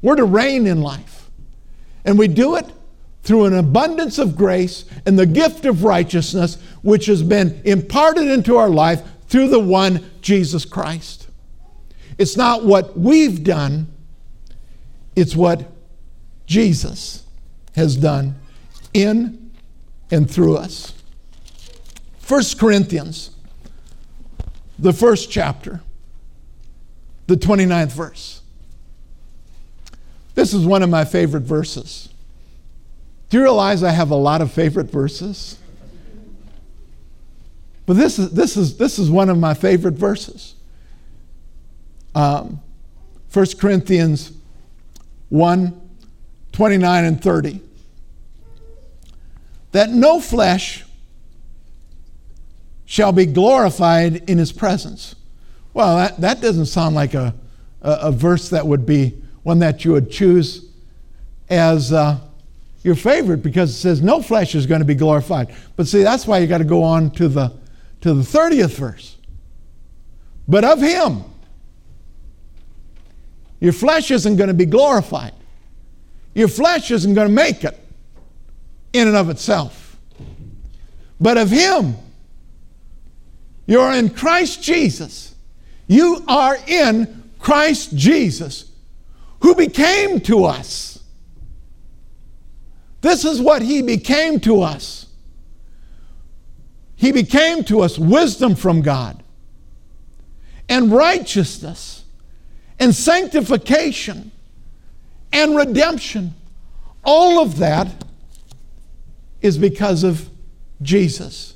[0.00, 1.19] We're to reign in life.
[2.04, 2.66] And we do it
[3.22, 8.56] through an abundance of grace and the gift of righteousness, which has been imparted into
[8.56, 11.28] our life through the one, Jesus Christ.
[12.18, 13.88] It's not what we've done,
[15.16, 15.70] it's what
[16.46, 17.24] Jesus
[17.76, 18.38] has done
[18.92, 19.52] in
[20.10, 20.92] and through us.
[22.26, 23.30] 1 Corinthians,
[24.78, 25.80] the first chapter,
[27.26, 28.39] the 29th verse.
[30.34, 32.08] This is one of my favorite verses.
[33.28, 35.58] Do you realize I have a lot of favorite verses?
[37.86, 40.54] But this is, this is, this is one of my favorite verses.
[42.14, 42.60] Um,
[43.32, 44.32] 1 Corinthians
[45.28, 45.80] 1
[46.52, 47.60] 29 and 30
[49.72, 50.84] that no flesh
[52.84, 55.14] shall be glorified in his presence.
[55.72, 57.34] Well, that, that doesn't sound like a,
[57.82, 60.66] a, a verse that would be one that you would choose
[61.48, 62.18] as uh,
[62.82, 65.54] your favorite because it says no flesh is going to be glorified.
[65.76, 67.52] But see, that's why you got to go on to the,
[68.02, 69.16] to the 30th verse.
[70.48, 71.24] But of him,
[73.60, 75.34] your flesh isn't going to be glorified.
[76.34, 77.78] Your flesh isn't going to make it
[78.92, 79.98] in and of itself.
[81.20, 81.96] But of Him,
[83.66, 85.34] you're in Christ Jesus.
[85.86, 88.69] You are in Christ Jesus,
[89.40, 91.02] who became to us.
[93.00, 95.06] This is what He became to us.
[96.96, 99.22] He became to us wisdom from God,
[100.68, 102.04] and righteousness,
[102.78, 104.30] and sanctification,
[105.32, 106.34] and redemption.
[107.02, 108.04] All of that
[109.40, 110.28] is because of
[110.82, 111.54] Jesus.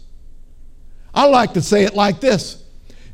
[1.15, 2.65] I like to say it like this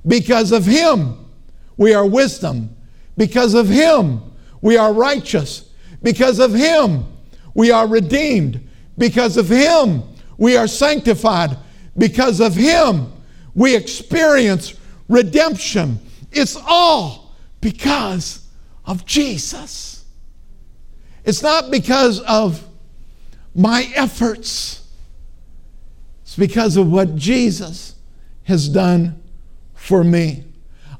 [0.06, 1.28] because of Him,
[1.76, 2.76] we are wisdom.
[3.16, 4.29] Because of Him,
[4.60, 5.70] we are righteous.
[6.02, 7.06] Because of Him,
[7.54, 8.68] we are redeemed.
[8.96, 10.02] Because of Him,
[10.38, 11.56] we are sanctified.
[11.96, 13.12] Because of Him,
[13.54, 14.74] we experience
[15.08, 15.98] redemption.
[16.32, 18.46] It's all because
[18.86, 20.04] of Jesus.
[21.24, 22.66] It's not because of
[23.54, 24.86] my efforts,
[26.22, 27.96] it's because of what Jesus
[28.44, 29.20] has done
[29.74, 30.44] for me.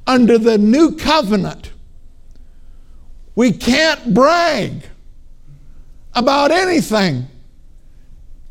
[0.07, 1.70] Under the new covenant,
[3.35, 4.83] we can't brag
[6.15, 7.27] about anything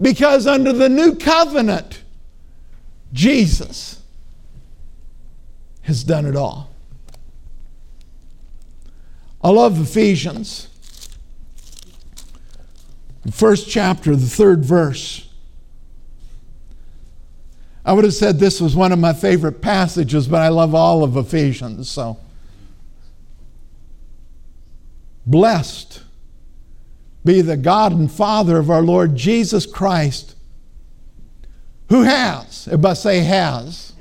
[0.01, 2.03] because under the new covenant,
[3.11, 4.01] Jesus
[5.81, 6.69] has done it all.
[9.41, 10.67] I love Ephesians.
[13.23, 15.27] The first chapter, the third verse.
[17.85, 21.03] I would have said this was one of my favorite passages, but I love all
[21.03, 22.17] of Ephesians, so.
[25.29, 26.01] Blessed
[27.23, 30.35] be the God and Father of our Lord Jesus Christ,
[31.89, 33.93] who has, everybody say has,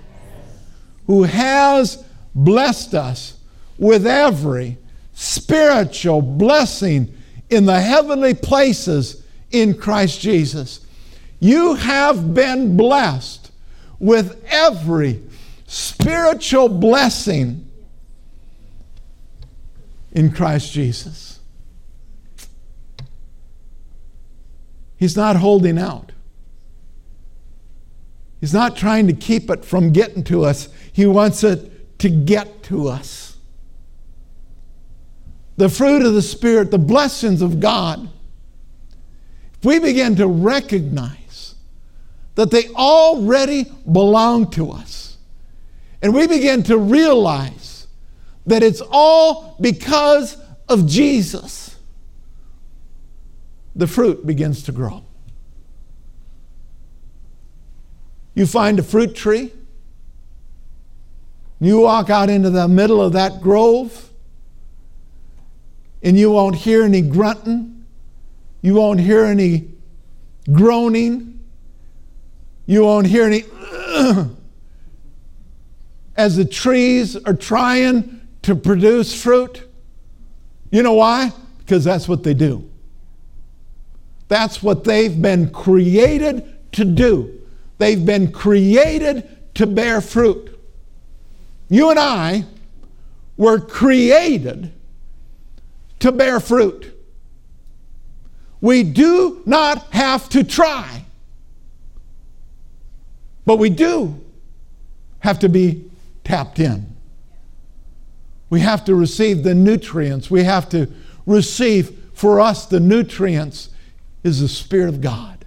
[1.06, 2.02] who has
[2.34, 3.36] blessed us
[3.76, 4.78] with every
[5.12, 7.14] spiritual blessing
[7.50, 10.80] in the heavenly places in Christ Jesus.
[11.40, 13.50] You have been blessed
[13.98, 15.22] with every
[15.66, 17.67] spiritual blessing
[20.18, 21.38] in Christ Jesus.
[24.96, 26.10] He's not holding out.
[28.40, 30.70] He's not trying to keep it from getting to us.
[30.92, 33.36] He wants it to get to us.
[35.56, 38.08] The fruit of the Spirit, the blessings of God,
[39.56, 41.54] if we begin to recognize
[42.34, 45.16] that they already belong to us,
[46.02, 47.67] and we begin to realize
[48.46, 50.36] that it's all because
[50.68, 51.76] of Jesus,
[53.74, 55.04] the fruit begins to grow.
[58.34, 59.52] You find a fruit tree,
[61.60, 64.10] you walk out into the middle of that grove,
[66.02, 67.84] and you won't hear any grunting,
[68.62, 69.68] you won't hear any
[70.52, 71.40] groaning,
[72.66, 73.44] you won't hear any
[76.16, 78.17] as the trees are trying
[78.48, 79.62] to produce fruit.
[80.70, 81.32] You know why?
[81.58, 82.66] Because that's what they do.
[84.28, 87.42] That's what they've been created to do.
[87.76, 90.58] They've been created to bear fruit.
[91.68, 92.46] You and I
[93.36, 94.72] were created
[95.98, 96.98] to bear fruit.
[98.62, 101.04] We do not have to try,
[103.44, 104.18] but we do
[105.18, 105.84] have to be
[106.24, 106.87] tapped in.
[108.50, 110.30] We have to receive the nutrients.
[110.30, 110.88] We have to
[111.26, 113.68] receive, for us, the nutrients
[114.22, 115.44] is the Spirit of God.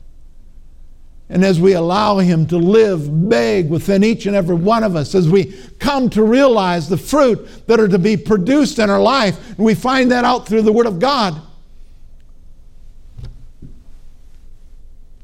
[1.30, 5.16] And as we allow Him to live big within each and every one of us,
[5.16, 9.50] as we come to realize the fruit that are to be produced in our life,
[9.52, 11.42] and we find that out through the Word of God,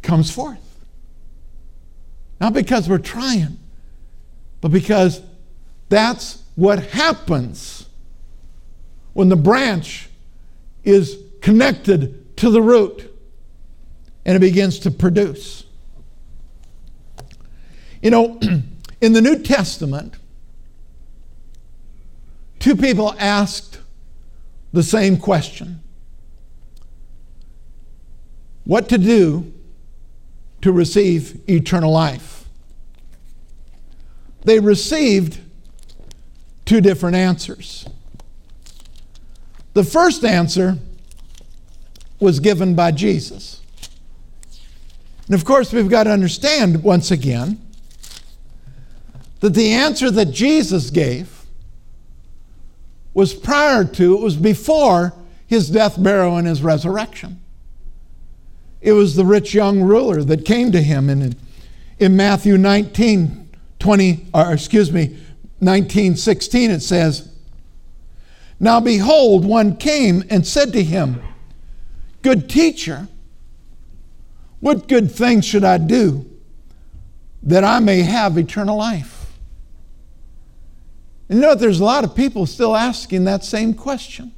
[0.02, 0.58] comes forth.
[2.40, 3.60] Not because we're trying,
[4.62, 5.22] but because
[5.90, 7.88] that's what happens
[9.14, 10.10] when the branch
[10.84, 13.14] is connected to the root
[14.26, 15.66] and it begins to produce.
[18.02, 18.40] You know,
[19.02, 20.16] in the New Testament,
[22.58, 23.80] two people asked
[24.74, 25.84] the same question
[28.66, 29.54] What to do
[30.62, 32.46] to receive eternal life?
[34.44, 35.42] They received
[36.68, 37.88] two different answers.
[39.74, 40.78] The first answer
[42.20, 43.62] was given by Jesus.
[45.28, 47.60] And of course, we've got to understand once again
[49.40, 51.46] that the answer that Jesus gave
[53.14, 55.14] was prior to, it was before
[55.48, 57.42] his death, burial, and his resurrection.
[58.82, 61.36] It was the rich young ruler that came to him in,
[61.98, 63.50] in Matthew 19,
[63.80, 65.18] 20, or excuse me,
[65.60, 67.32] 19, 16, it says,
[68.60, 71.22] Now behold, one came and said to him,
[72.22, 73.08] Good teacher,
[74.60, 76.26] what good things should I do
[77.44, 79.18] that I may have eternal life?
[81.30, 84.32] And you know, there's a lot of people still asking that same question.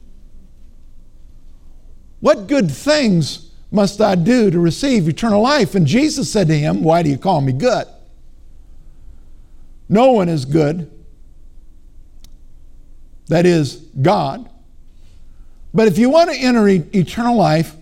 [2.20, 5.76] What good things must I do to receive eternal life?
[5.76, 7.88] And Jesus said to him, Why do you call me good?
[9.88, 10.92] No one is good.
[13.30, 14.50] That is God.
[15.74, 17.76] But if you want to enter eternal life,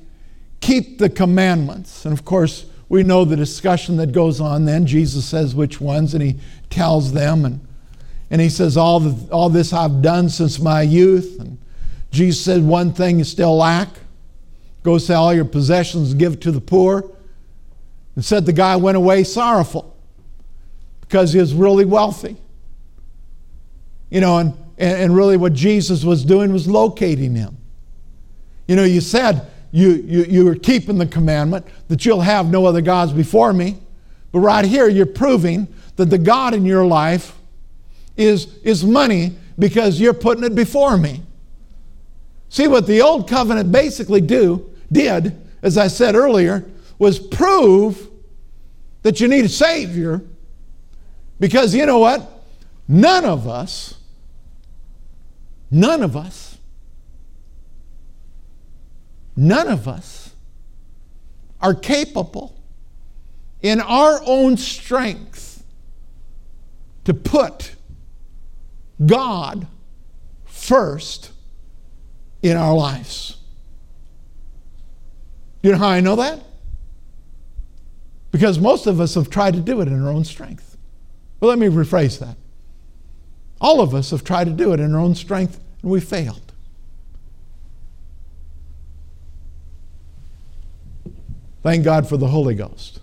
[0.60, 2.06] keep the commandments.
[2.06, 4.86] And of course, we know the discussion that goes on then.
[4.86, 6.36] Jesus says which ones, and he
[6.70, 7.46] tells them.
[7.46, 7.66] And,
[8.30, 11.38] and he says, all, the, all this I've done since my youth.
[11.40, 11.58] And
[12.12, 13.90] Jesus said, One thing you still lack
[14.84, 17.10] go sell all your possessions and give to the poor.
[18.16, 19.96] And said the guy went away sorrowful
[21.02, 22.38] because he was really wealthy.
[24.10, 27.58] You know, and, and really what Jesus was doing was locating him.
[28.68, 32.66] You know, you said, you, you, you are keeping the commandment that you'll have no
[32.66, 33.78] other gods before me.
[34.32, 37.36] But right here, you're proving that the God in your life
[38.16, 41.22] is, is money because you're putting it before me.
[42.50, 46.66] See what the old covenant basically do did, as I said earlier,
[46.98, 48.10] was prove
[49.02, 50.22] that you need a savior
[51.40, 52.44] because you know what?
[52.88, 53.97] None of us,
[55.70, 56.58] none of us
[59.38, 60.34] None of us
[61.62, 62.60] are capable
[63.62, 65.64] in our own strength
[67.04, 67.76] to put
[69.06, 69.68] God
[70.44, 71.32] first
[72.42, 73.38] in our lives.
[75.62, 76.42] You know how I know that?
[78.32, 80.78] Because most of us have tried to do it in our own strength.
[81.40, 82.38] But let me rephrase that.
[83.60, 86.48] All of us have tried to do it in our own strength and we failed.
[91.64, 93.00] Thank God for the Holy Ghost.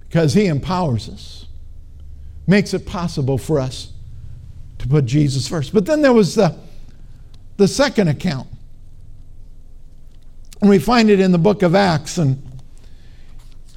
[0.00, 1.46] Because He empowers us,
[2.46, 3.92] makes it possible for us
[4.78, 5.72] to put Jesus first.
[5.72, 6.56] But then there was the,
[7.56, 8.46] the second account.
[10.60, 12.40] And we find it in the book of Acts and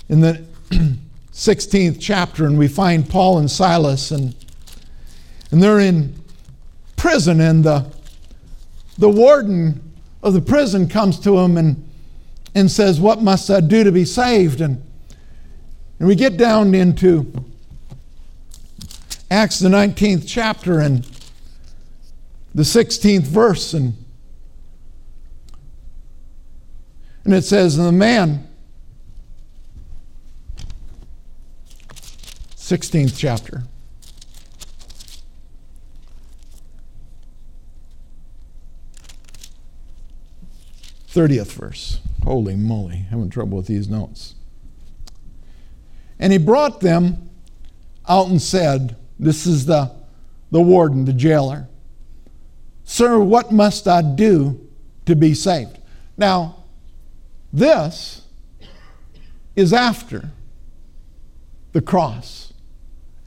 [0.10, 0.46] in the
[1.38, 4.36] 16th chapter, and we find Paul and Silas, and,
[5.52, 6.14] and they're in
[6.98, 7.90] prison, and the,
[8.98, 9.82] the warden
[10.22, 11.88] of the prison comes to them and
[12.58, 14.62] and says, What must I do to be saved?
[14.62, 14.84] And,
[16.00, 17.32] and we get down into
[19.30, 21.08] Acts, the 19th chapter, and
[22.56, 23.76] the 16th verse.
[23.76, 23.94] And,
[27.24, 28.48] and it says, And the man,
[32.68, 33.64] 16th chapter.
[41.08, 42.02] 30th verse.
[42.26, 44.36] Holy moly, having trouble with these notes.
[46.20, 47.30] And he brought them
[48.06, 49.96] out and said, This is the,
[50.52, 51.70] the warden, the jailer.
[52.84, 54.68] Sir, what must I do
[55.06, 55.80] to be saved?
[56.18, 56.66] Now,
[57.54, 58.24] this
[59.56, 60.32] is after
[61.72, 62.47] the cross,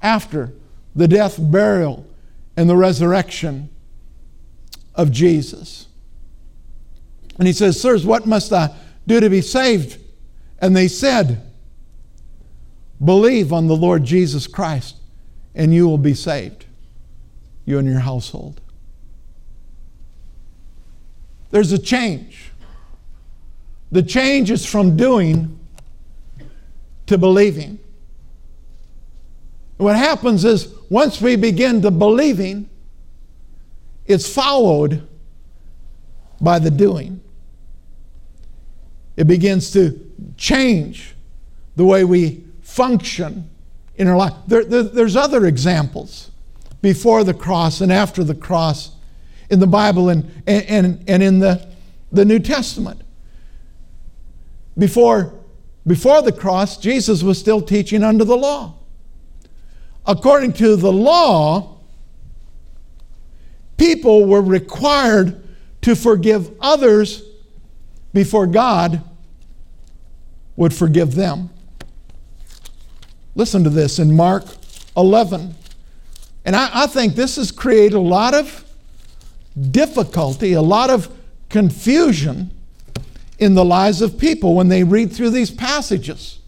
[0.03, 0.53] after
[0.95, 2.07] the death, burial,
[2.57, 3.69] and the resurrection
[4.95, 5.87] of Jesus.
[7.39, 8.75] And he says, Sirs, what must I
[9.07, 9.99] do to be saved?
[10.61, 11.43] And they said,
[13.03, 14.97] Believe on the Lord Jesus Christ,
[15.55, 16.67] and you will be saved,
[17.65, 18.61] you and your household.
[21.51, 22.53] There's a change.
[23.91, 25.59] The change is from doing
[27.07, 27.79] to believing.
[29.81, 32.68] What happens is once we begin to believing,
[34.05, 35.09] it's followed
[36.39, 37.22] by the doing.
[39.16, 39.99] It begins to
[40.37, 41.14] change
[41.76, 43.49] the way we function
[43.97, 44.35] in our life.
[44.47, 46.31] There, there, there's other examples
[46.83, 48.91] before the cross and after the cross
[49.49, 51.66] in the Bible and, and, and in the,
[52.12, 53.01] the New Testament.
[54.76, 55.33] Before,
[55.87, 58.74] before the cross, Jesus was still teaching under the law.
[60.07, 61.77] According to the law,
[63.77, 65.43] people were required
[65.83, 67.23] to forgive others
[68.13, 69.03] before God
[70.57, 71.51] would forgive them.
[73.35, 74.45] Listen to this in Mark
[74.97, 75.55] 11.
[76.45, 78.65] And I, I, think this has created a lot of
[79.71, 81.09] difficulty, a lot of
[81.49, 82.51] confusion
[83.39, 86.39] in the lives of people when they read through these passages.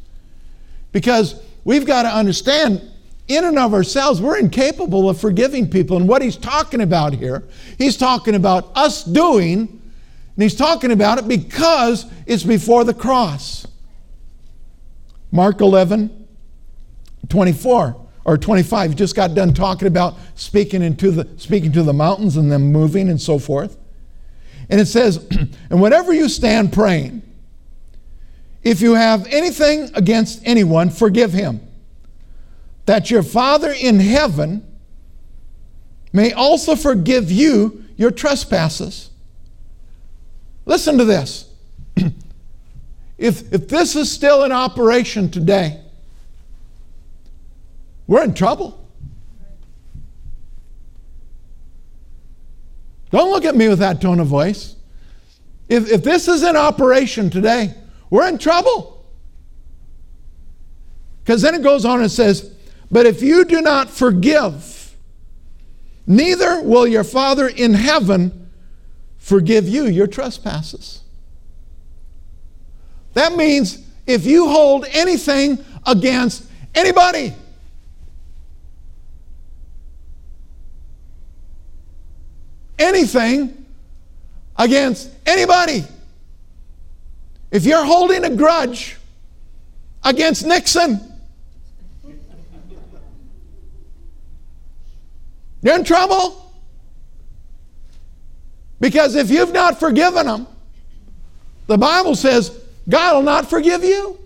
[0.93, 2.83] Because we've got to understand,
[3.29, 5.97] in and of ourselves, we're incapable of forgiving people.
[5.97, 7.45] And what he's talking about here,
[7.79, 13.67] he's talking about us doing, and he's talking about it because it's before the cross.
[15.31, 16.27] Mark 11,
[17.29, 18.91] 24 or 25.
[18.91, 22.71] You just got done talking about speaking into the speaking to the mountains and them
[22.71, 23.79] moving and so forth.
[24.69, 25.27] And it says,
[25.71, 27.23] and whenever you stand praying,
[28.63, 31.61] if you have anything against anyone, forgive him.
[32.87, 34.67] That your Father in heaven
[36.13, 39.11] may also forgive you your trespasses.
[40.65, 41.49] Listen to this.
[43.19, 45.81] if, if this is still in operation today,
[48.07, 48.79] we're in trouble.
[53.11, 54.75] Don't look at me with that tone of voice.
[55.69, 57.75] If, if this is in operation today,
[58.11, 59.07] we're in trouble.
[61.23, 62.55] Because then it goes on and says,
[62.93, 64.95] But if you do not forgive,
[66.07, 68.51] neither will your Father in heaven
[69.17, 71.03] forgive you your trespasses.
[73.15, 77.33] That means if you hold anything against anybody,
[82.79, 83.65] anything
[84.57, 85.85] against anybody.
[87.51, 88.99] If you're holding a grudge
[90.05, 91.12] against Nixon,
[95.63, 96.53] you're in trouble.
[98.81, 100.47] Because if you've not forgiven them,
[101.69, 102.59] the Bible says
[102.89, 104.19] God will not forgive you.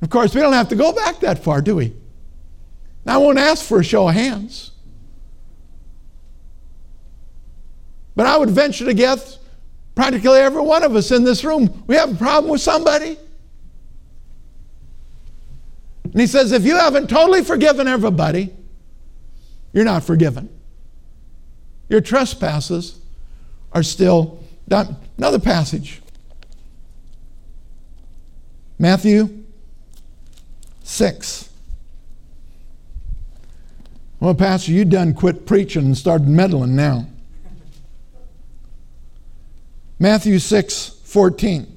[0.00, 1.94] Of course, we don't have to go back that far, do we?
[3.06, 4.70] I won't ask for a show of hands.
[8.16, 9.38] But I would venture to guess
[9.94, 13.18] practically every one of us in this room, we have a problem with somebody.
[16.14, 18.54] And he says, if you haven't totally forgiven everybody,
[19.72, 20.48] you're not forgiven.
[21.88, 23.00] Your trespasses
[23.72, 24.38] are still
[24.68, 24.96] done.
[25.18, 26.00] Another passage
[28.78, 29.44] Matthew
[30.84, 31.48] 6.
[34.20, 37.08] Well, Pastor, you done quit preaching and started meddling now.
[39.98, 41.76] Matthew 6 14.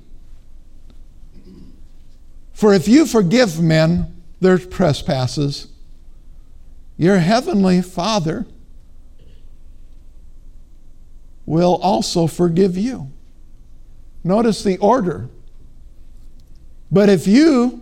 [2.53, 5.67] For if you forgive men their trespasses,
[6.97, 8.45] your heavenly Father
[11.45, 13.11] will also forgive you.
[14.23, 15.29] Notice the order.
[16.91, 17.81] But if you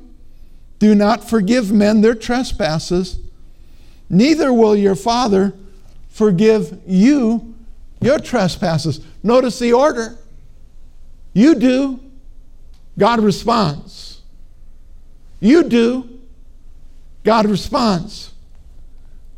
[0.79, 3.19] do not forgive men their trespasses,
[4.09, 5.53] neither will your Father
[6.09, 7.55] forgive you
[8.01, 8.99] your trespasses.
[9.23, 10.17] Notice the order.
[11.33, 11.99] You do,
[12.97, 14.21] God responds.
[15.39, 16.14] You do,
[17.25, 18.31] God responds.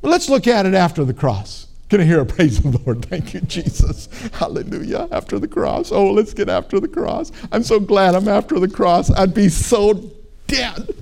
[0.02, 1.68] But let's look at it after the cross.
[1.90, 3.06] Can I hear a praise of the Lord?
[3.10, 4.10] Thank you, Jesus.
[4.34, 5.08] Hallelujah.
[5.10, 5.92] After the cross.
[5.92, 7.32] Oh, let's get after the cross.
[7.52, 9.10] I'm so glad I'm after the cross.
[9.10, 10.12] I'd be so
[10.48, 10.94] dead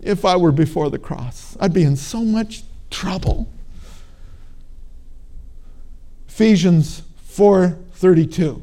[0.00, 1.56] if I were before the cross.
[1.60, 3.48] I'd be in so much trouble.
[6.28, 8.62] Ephesians 4:32.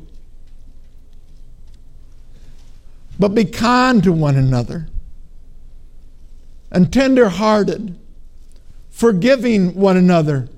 [3.17, 4.88] But be kind to one another
[6.71, 7.97] and tender hearted,
[8.89, 10.49] forgiving one another,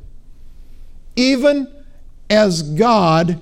[1.16, 1.72] even
[2.30, 3.39] as God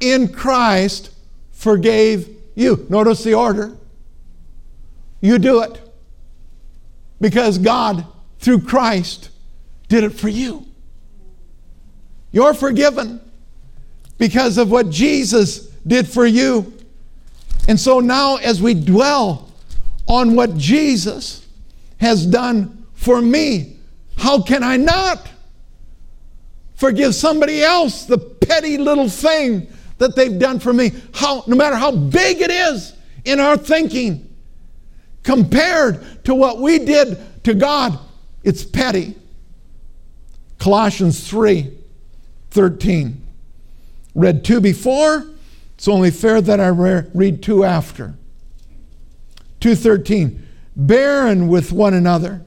[0.00, 1.10] in Christ
[1.52, 2.86] forgave you.
[2.88, 3.76] Notice the order.
[5.20, 5.80] You do it
[7.20, 8.06] because God,
[8.38, 9.30] through Christ,
[9.88, 10.66] did it for you.
[12.32, 13.20] You're forgiven
[14.18, 16.72] because of what Jesus did for you.
[17.68, 19.50] And so now, as we dwell
[20.06, 21.43] on what Jesus
[21.98, 23.76] has done for me,
[24.16, 25.28] how can I not
[26.74, 29.68] forgive somebody else the petty little thing
[29.98, 30.92] that they've done for me?
[31.14, 34.34] How, no matter how big it is in our thinking,
[35.22, 37.98] compared to what we did to God,
[38.42, 39.14] it's petty.
[40.58, 41.78] Colossians 3
[42.50, 43.24] 13
[44.14, 45.26] read two before,
[45.74, 48.14] it's only fair that I read two after.
[49.60, 50.43] 213,
[50.76, 52.44] bearing with one another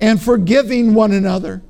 [0.00, 1.62] and forgiving one another.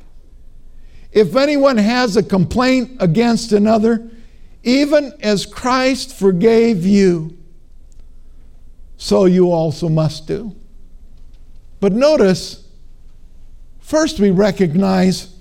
[1.12, 4.10] If anyone has a complaint against another,
[4.62, 7.36] even as Christ forgave you,
[8.96, 10.56] so you also must do.
[11.80, 12.64] But notice,
[13.80, 15.34] first we recognize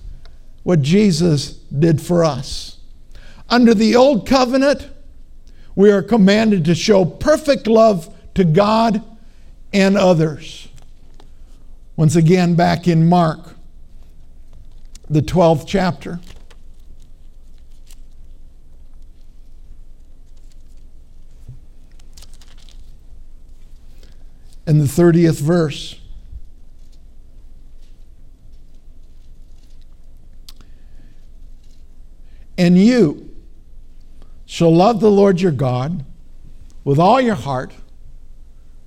[0.63, 2.79] what Jesus did for us.
[3.49, 4.89] Under the old covenant,
[5.75, 9.03] we are commanded to show perfect love to God
[9.73, 10.67] and others.
[11.95, 13.55] Once again, back in Mark,
[15.09, 16.19] the 12th chapter.
[24.65, 25.99] And the 30th verse.
[32.57, 33.31] And you,
[34.45, 36.05] shall love the Lord your God
[36.83, 37.73] with all your heart,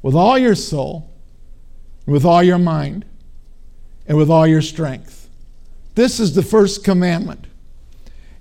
[0.05, 1.11] with all your soul,
[2.05, 3.07] with all your mind,
[4.07, 5.30] and with all your strength.
[5.94, 7.46] This is the first commandment.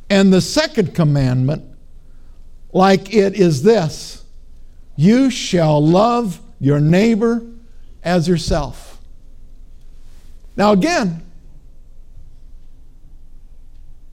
[0.10, 1.64] And the second commandment,
[2.74, 4.26] like it, is this
[4.98, 7.42] You shall love your neighbor
[8.04, 9.00] as yourself.
[10.58, 11.22] Now, again,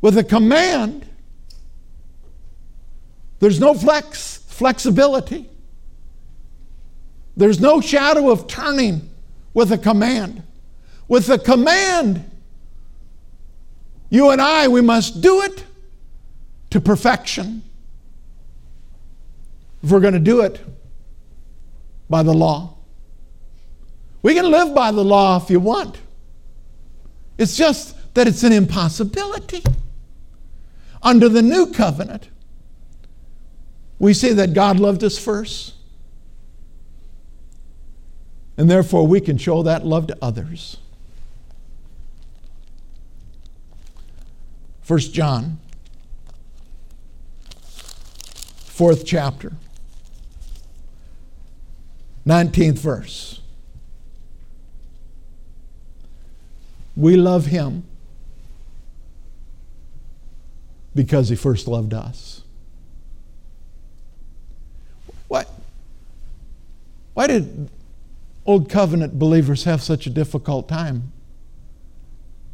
[0.01, 1.05] with a command,
[3.41, 5.50] there's no flex, flexibility.
[7.41, 9.09] There's no shadow of turning
[9.55, 10.43] with a command.
[11.09, 12.31] With a command,
[14.11, 15.65] you and I, we must do it
[16.69, 17.63] to perfection.
[19.83, 20.61] If we're going to do it
[22.11, 22.75] by the law,
[24.21, 25.97] we can live by the law if you want.
[27.39, 29.65] It's just that it's an impossibility.
[31.03, 32.29] Under the new covenant,
[33.99, 35.77] we see that God loved us first.
[38.61, 40.77] And therefore, we can show that love to others.
[44.83, 45.59] First John,
[48.67, 49.55] fourth chapter,
[52.27, 53.41] 19th verse.
[56.95, 57.85] We love him
[60.95, 62.43] because he first loved us.
[65.29, 65.49] What?
[67.15, 67.71] Why did
[68.47, 71.13] Old Covenant believers have such a difficult time?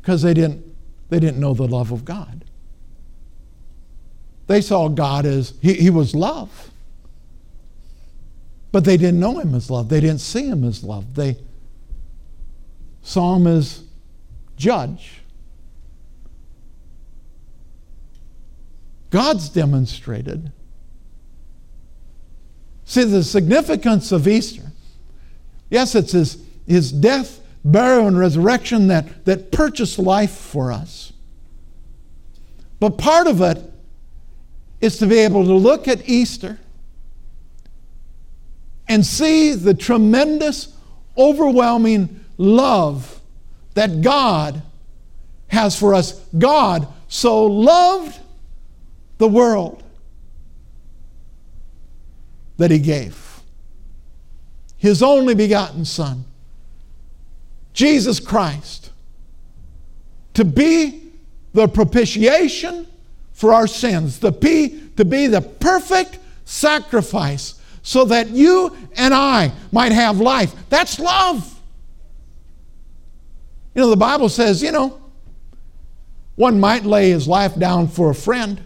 [0.00, 0.64] Because they didn't,
[1.08, 2.44] they didn't know the love of God.
[4.46, 6.70] They saw God as, he, he was love.
[8.72, 9.88] But they didn't know him as love.
[9.88, 11.14] They didn't see him as love.
[11.14, 11.36] They
[13.02, 13.82] saw him as
[14.56, 15.22] judge.
[19.10, 20.52] God's demonstrated.
[22.84, 24.65] See, the significance of Easter.
[25.70, 31.12] Yes, it's his, his death, burial, and resurrection that, that purchased life for us.
[32.78, 33.62] But part of it
[34.80, 36.58] is to be able to look at Easter
[38.88, 40.72] and see the tremendous,
[41.18, 43.20] overwhelming love
[43.74, 44.62] that God
[45.48, 46.20] has for us.
[46.38, 48.18] God so loved
[49.18, 49.82] the world
[52.58, 53.25] that he gave
[54.86, 56.24] his only begotten Son,
[57.72, 58.92] Jesus Christ,
[60.34, 61.10] to be
[61.52, 62.86] the propitiation
[63.32, 69.50] for our sins, to be, to be the perfect sacrifice so that you and I
[69.72, 70.54] might have life.
[70.68, 71.58] That's love.
[73.74, 75.00] You know, the Bible says, you know,
[76.36, 78.62] one might lay his life down for a friend.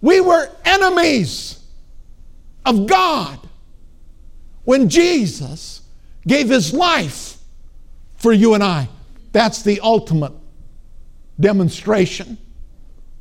[0.00, 1.62] We were enemies
[2.64, 3.38] of God
[4.64, 5.82] when Jesus
[6.26, 7.38] gave his life
[8.16, 8.88] for you and I.
[9.32, 10.32] That's the ultimate
[11.40, 12.38] demonstration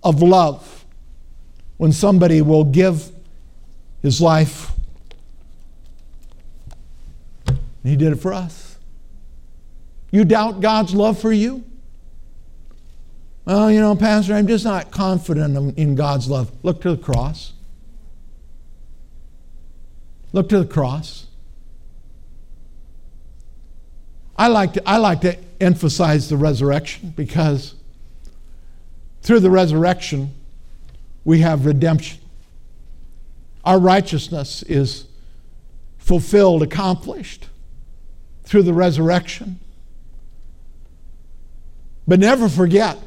[0.04, 0.86] of love.
[1.78, 3.10] When somebody will give
[4.04, 4.72] his life,
[7.84, 8.78] he did it for us.
[10.12, 11.64] You doubt God's love for you?
[13.46, 16.52] Well, you know, Pastor, I'm just not confident in God's love.
[16.62, 17.54] Look to the cross.
[20.34, 21.26] Look to the cross.
[24.42, 27.76] I like to, I like to emphasize the resurrection because
[29.22, 30.34] through the resurrection,
[31.24, 32.18] we have redemption.
[33.64, 35.06] Our righteousness is
[36.00, 37.50] fulfilled, accomplished
[38.44, 39.60] through the resurrection.
[42.08, 42.98] But never forget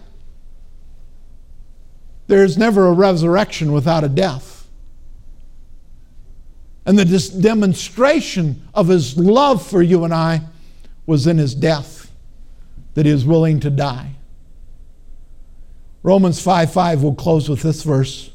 [2.29, 4.69] there's never a resurrection without a death.
[6.87, 10.43] And the demonstration of his love for you and I
[11.07, 12.11] was in his death,
[12.95, 14.15] that he was willing to die.
[16.03, 18.31] Romans 5 5 will close with this verse.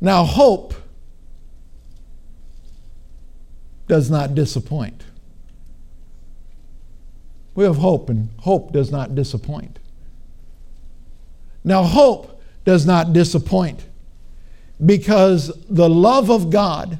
[0.00, 0.74] Now, hope
[3.86, 5.04] does not disappoint.
[7.54, 9.78] We have hope, and hope does not disappoint.
[11.62, 13.86] Now, hope does not disappoint
[14.84, 16.98] because the love of God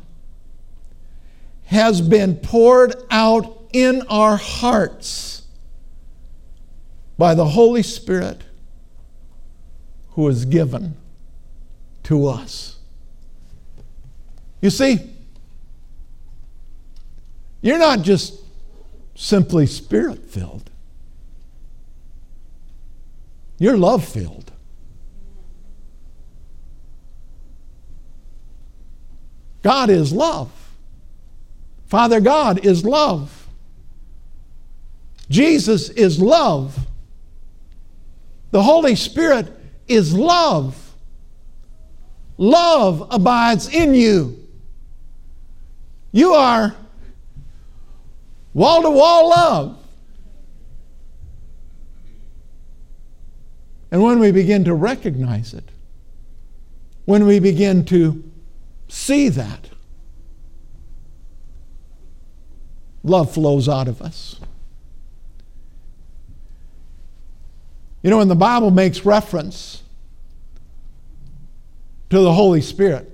[1.73, 5.43] has been poured out in our hearts
[7.17, 8.43] by the Holy Spirit
[10.11, 10.95] who is given
[12.03, 12.77] to us.
[14.61, 14.99] You see,
[17.63, 18.35] you're not just
[19.15, 20.71] simply spirit filled,
[23.59, 24.53] you're love filled.
[29.63, 30.62] God is love.
[31.93, 33.49] Father God is love.
[35.29, 36.87] Jesus is love.
[38.51, 39.55] The Holy Spirit
[39.89, 40.95] is love.
[42.39, 44.43] Love abides in you.
[46.13, 46.75] You are
[48.55, 49.79] wall to wall love.
[53.91, 55.69] And when we begin to recognize it,
[57.05, 58.25] when we begin to
[58.89, 59.72] see that,
[63.05, 64.39] love flows out of us.
[68.03, 69.83] You know, when the Bible makes reference
[72.11, 73.09] to the Holy Spirit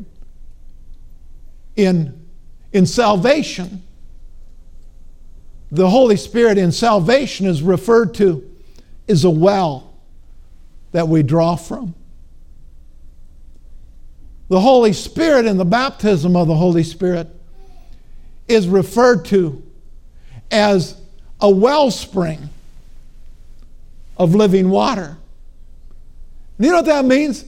[1.76, 2.26] in,
[2.72, 3.82] in salvation,
[5.70, 8.50] the Holy Spirit in salvation is referred to
[9.08, 9.94] as a well
[10.92, 11.94] that we draw from.
[14.48, 17.28] The Holy Spirit in the baptism of the Holy Spirit
[18.48, 19.62] is referred to
[20.50, 21.00] as
[21.40, 22.48] a wellspring
[24.16, 25.16] of living water.
[26.58, 27.44] You know what that means?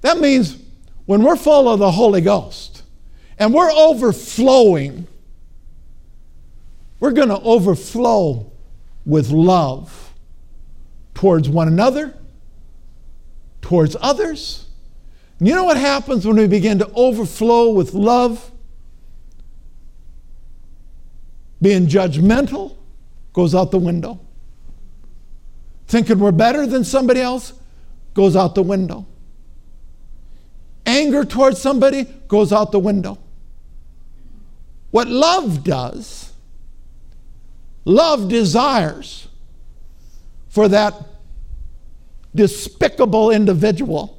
[0.00, 0.56] That means
[1.06, 2.82] when we're full of the Holy Ghost
[3.38, 5.06] and we're overflowing,
[7.00, 8.50] we're going to overflow
[9.04, 10.12] with love
[11.14, 12.14] towards one another,
[13.60, 14.66] towards others.
[15.38, 18.51] And you know what happens when we begin to overflow with love?
[21.62, 22.76] Being judgmental
[23.32, 24.20] goes out the window.
[25.86, 27.52] Thinking we're better than somebody else
[28.14, 29.06] goes out the window.
[30.84, 33.18] Anger towards somebody goes out the window.
[34.90, 36.32] What love does,
[37.84, 39.28] love desires
[40.48, 40.94] for that
[42.34, 44.18] despicable individual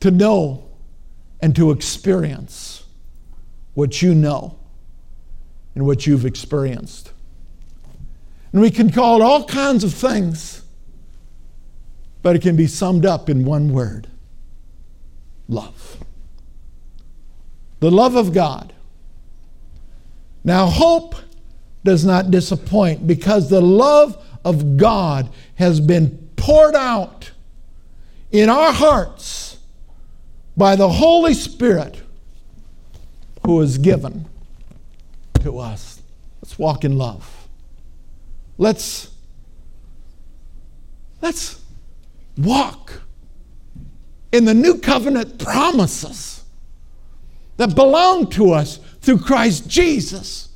[0.00, 0.64] to know
[1.40, 2.84] and to experience
[3.74, 4.58] what you know
[5.74, 7.12] and what you've experienced.
[8.52, 10.62] And we can call it all kinds of things,
[12.22, 14.08] but it can be summed up in one word
[15.48, 15.98] love.
[17.80, 18.72] The love of God.
[20.42, 21.16] Now, hope
[21.84, 27.32] does not disappoint because the love of God has been poured out
[28.30, 29.58] in our hearts
[30.56, 32.02] by the Holy Spirit
[33.44, 34.26] who is given
[35.52, 36.02] us.
[36.42, 37.48] Let's walk in love.
[38.58, 39.10] Let's,
[41.22, 41.60] let's
[42.36, 43.02] walk
[44.32, 46.44] in the new covenant promises
[47.56, 50.48] that belong to us through Christ Jesus.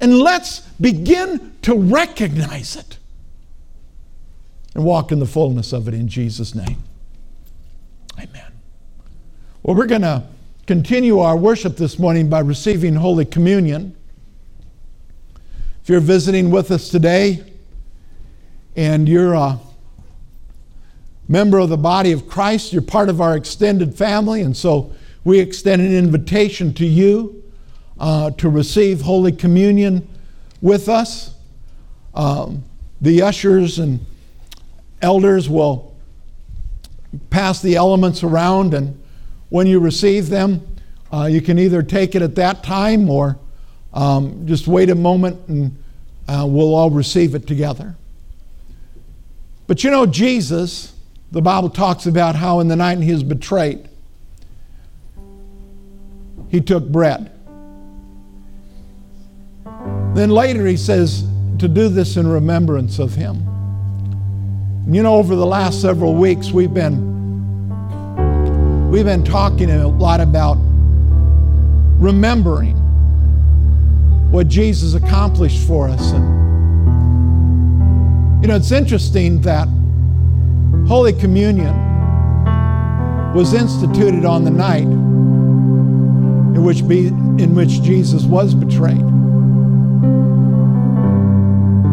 [0.00, 2.98] And let's begin to recognize it
[4.74, 6.82] and walk in the fullness of it in Jesus' name.
[8.18, 8.52] Amen.
[9.62, 10.24] Well, we're going to
[10.66, 13.96] continue our worship this morning by receiving Holy Communion.
[15.84, 17.44] If you're visiting with us today
[18.74, 19.60] and you're a
[21.28, 24.92] member of the body of Christ, you're part of our extended family, and so
[25.24, 27.44] we extend an invitation to you
[28.00, 30.08] uh, to receive Holy Communion
[30.62, 31.34] with us.
[32.14, 32.64] Um,
[33.02, 34.06] the ushers and
[35.02, 35.94] elders will
[37.28, 38.98] pass the elements around, and
[39.50, 40.66] when you receive them,
[41.12, 43.38] uh, you can either take it at that time or
[43.94, 45.76] um, just wait a moment and
[46.28, 47.94] uh, we'll all receive it together.
[49.66, 50.92] But you know, Jesus,
[51.30, 53.88] the Bible talks about how in the night he was betrayed,
[56.50, 57.30] he took bread.
[60.14, 61.24] Then later he says
[61.58, 63.36] to do this in remembrance of him.
[64.86, 67.14] And you know, over the last several weeks, we've been
[68.90, 70.56] we've been talking a lot about
[71.98, 72.83] remembering
[74.34, 76.10] what Jesus accomplished for us.
[76.10, 76.24] And,
[78.42, 79.68] you know, it's interesting that
[80.88, 81.72] Holy Communion
[83.32, 88.98] was instituted on the night in which, be, in which Jesus was betrayed.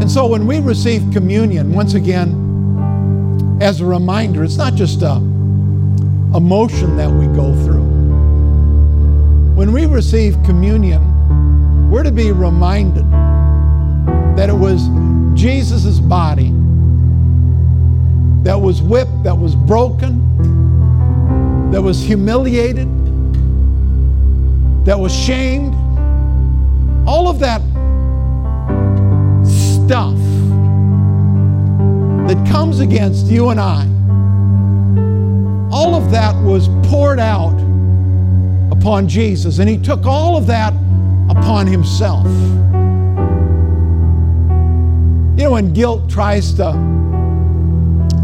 [0.01, 5.17] And so when we receive communion, once again, as a reminder, it's not just a
[6.35, 7.85] emotion that we go through.
[9.53, 11.10] When we receive communion,
[11.91, 13.03] we're to be reminded
[14.37, 14.87] that it was
[15.37, 16.53] Jesus' body
[18.43, 20.21] that was whipped, that was broken,
[21.69, 22.87] that was humiliated,
[24.85, 25.75] that was shamed.
[27.05, 27.59] All of that
[29.45, 30.15] stuff
[32.29, 33.81] that comes against you and I,
[35.75, 37.59] all of that was poured out
[38.71, 39.59] upon Jesus.
[39.59, 40.73] And He took all of that
[41.51, 42.25] upon himself.
[45.37, 46.71] You know, when guilt tries to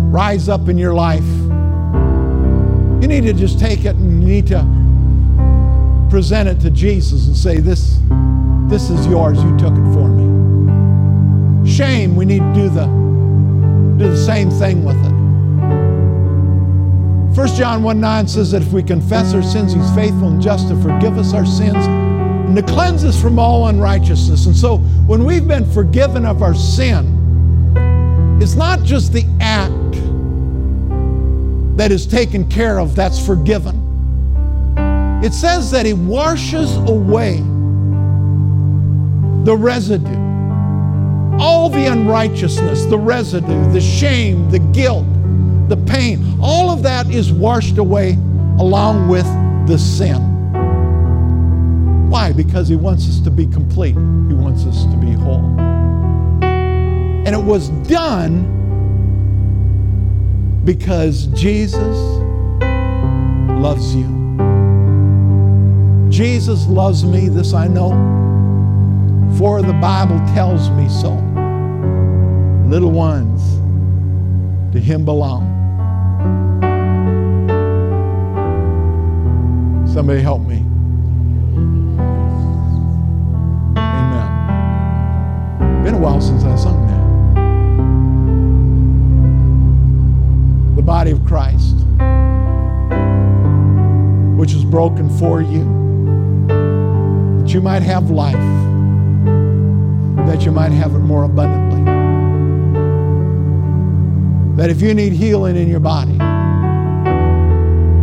[0.10, 1.28] rise up in your life,
[3.02, 4.66] you need to just take it and you need to
[6.10, 8.00] present it to Jesus and say, This,
[8.70, 9.44] this is yours.
[9.44, 11.70] You took it for me.
[11.70, 12.86] Shame, we need to do the,
[13.98, 15.18] do the same thing with it.
[17.36, 20.70] 1 John 1 9 says that if we confess our sins, He's faithful and just
[20.70, 22.07] to forgive us our sins
[22.48, 24.46] and to cleanse us from all unrighteousness.
[24.46, 27.14] And so when we've been forgiven of our sin,
[28.42, 29.74] it's not just the act
[31.78, 33.84] that is taken care of that's forgiven.
[35.24, 37.38] It says that He washes away
[39.44, 40.18] the residue,
[41.40, 45.06] all the unrighteousness, the residue, the shame, the guilt,
[45.68, 46.38] the pain.
[46.42, 48.14] All of that is washed away
[48.58, 49.26] along with
[49.68, 50.27] the sin.
[52.10, 52.32] Why?
[52.32, 55.44] Because He wants us to be complete, He wants us to be whole.
[56.42, 58.54] And it was done
[60.64, 61.98] because Jesus
[63.60, 64.18] loves you.
[66.10, 67.90] Jesus loves me, this I know,
[69.38, 71.12] for the Bible tells me so.
[72.68, 73.60] Little ones,
[74.74, 75.56] to Him belong.
[79.94, 80.67] Somebody help me.
[85.88, 87.06] Been a while since I sung that.
[90.76, 91.76] The body of Christ,
[94.38, 95.64] which is broken for you,
[97.40, 98.34] that you might have life,
[100.28, 101.86] that you might have it more abundantly.
[104.58, 106.18] That if you need healing in your body,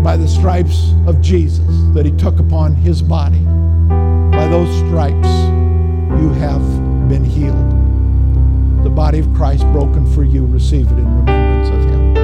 [0.03, 3.45] by the stripes of Jesus that he took upon his body.
[3.45, 5.29] By those stripes,
[6.19, 6.63] you have
[7.11, 7.74] been healed.
[8.85, 12.15] The body of Christ broken for you, receive it in remembrance of him.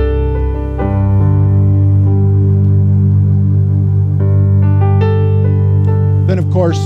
[6.27, 6.79] Then, of course,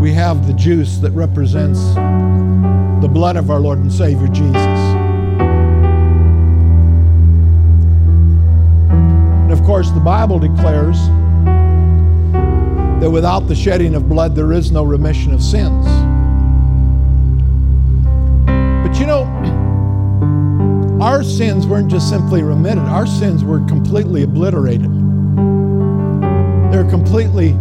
[0.00, 1.94] we have the juice that represents
[3.02, 4.56] the blood of our Lord and Savior Jesus.
[9.42, 10.96] And of course, the Bible declares
[13.00, 15.86] that without the shedding of blood, there is no remission of sins.
[21.00, 24.90] Our sins weren't just simply remitted, our sins were completely obliterated.
[26.72, 27.52] They're completely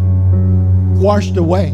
[1.00, 1.74] washed away.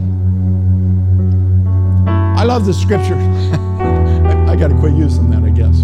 [2.05, 3.15] I love the scripture.
[3.15, 5.83] I, I got to quit using that, I guess.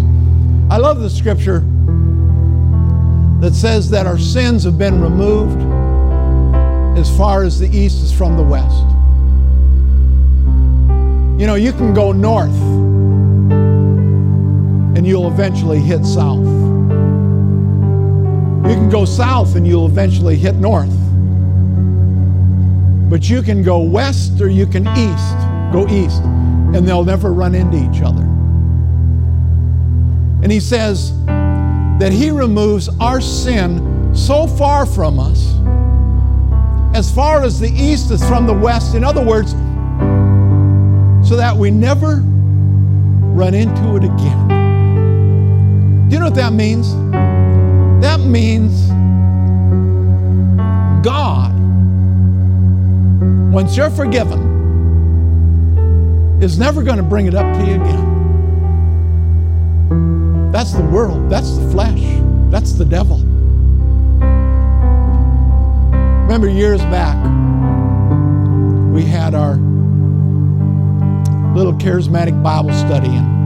[0.70, 1.60] I love the scripture
[3.40, 5.60] that says that our sins have been removed
[6.98, 8.84] as far as the east is from the west.
[11.40, 12.54] You know, you can go north
[15.00, 16.44] and you'll eventually hit south.
[18.68, 20.94] You can go south and you'll eventually hit north.
[23.08, 27.54] But you can go west or you can east, go east, and they'll never run
[27.54, 28.20] into each other.
[30.42, 31.14] And he says,
[31.98, 35.54] that He removes our sin so far from us,
[36.94, 38.94] as far as the east is from the west.
[38.94, 39.52] In other words,
[41.26, 42.16] so that we never
[43.32, 44.59] run into it again.
[46.10, 46.92] Do you know what that means?
[48.02, 48.88] That means
[51.04, 51.52] God,
[53.52, 54.40] once you're forgiven,
[56.42, 58.08] is never going to bring it up to you again.
[60.50, 61.30] That's the world.
[61.30, 62.02] That's the flesh.
[62.50, 63.18] That's the devil.
[66.24, 67.14] Remember years back,
[68.92, 69.54] we had our
[71.54, 73.39] little charismatic Bible study, and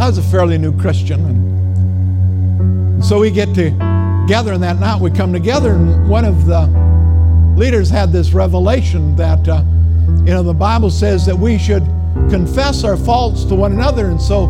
[0.00, 5.10] I was a fairly new Christian, and so we get together, and that night we
[5.10, 6.62] come together, and one of the
[7.54, 9.62] leaders had this revelation that, uh,
[10.24, 11.82] you know, the Bible says that we should
[12.30, 14.46] confess our faults to one another, and so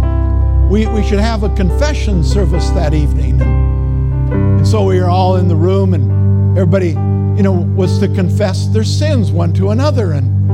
[0.71, 3.43] we, we should have a confession service that evening.
[3.43, 8.07] And, and so we were all in the room, and everybody, you know, was to
[8.07, 10.13] confess their sins one to another.
[10.13, 10.49] And,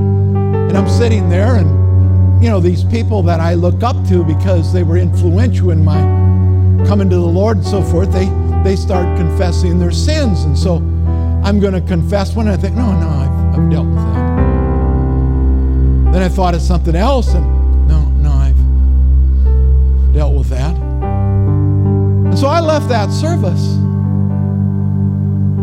[0.71, 4.73] and I'm sitting there, and, you know, these people that I look up to because
[4.73, 6.01] they were influential in my
[6.87, 8.27] coming to the Lord and so forth, they,
[8.63, 10.45] they start confessing their sins.
[10.45, 10.77] And so
[11.45, 14.37] I'm going to confess one, and I think, no, no, I've, I've dealt with that.
[16.13, 20.77] Then I thought of something else, and no, no, I've dealt with that.
[20.77, 23.77] And so I left that service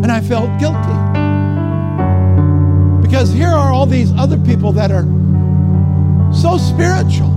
[0.03, 0.77] and I felt guilty.
[3.01, 5.03] Because here are all these other people that are
[6.33, 7.32] so spiritual.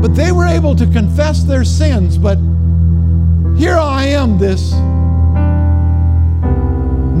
[0.00, 2.16] But they were able to confess their sins.
[2.16, 2.38] But
[3.56, 4.72] here I am, this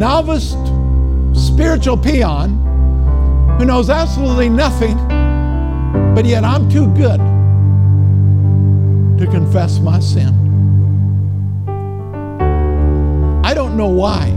[0.00, 0.56] novice
[1.34, 2.56] spiritual peon
[3.58, 4.96] who knows absolutely nothing,
[6.14, 7.20] but yet I'm too good
[9.18, 10.34] to confess my sin.
[13.44, 14.30] I don't know why,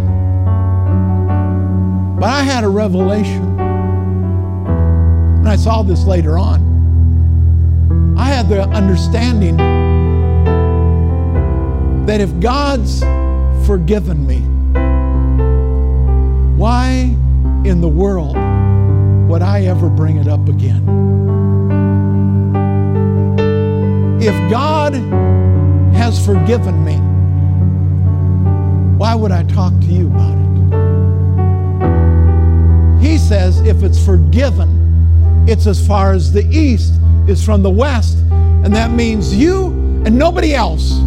[2.20, 3.58] but I had a revelation.
[5.39, 6.62] And I saw this later on.
[8.44, 9.56] Had the understanding
[12.06, 13.02] that if God's
[13.66, 14.41] forgiven me,
[16.58, 17.16] why
[17.64, 18.36] in the world
[19.30, 20.84] would I ever bring it up again?
[24.22, 24.94] If God
[25.96, 26.98] has forgiven me,
[28.98, 30.38] why would I talk to you about
[33.00, 33.06] it?
[33.08, 36.96] He says if it's forgiven, it's as far as the east
[37.28, 38.17] is from the west.
[38.30, 39.67] And that means you
[40.05, 40.99] and nobody else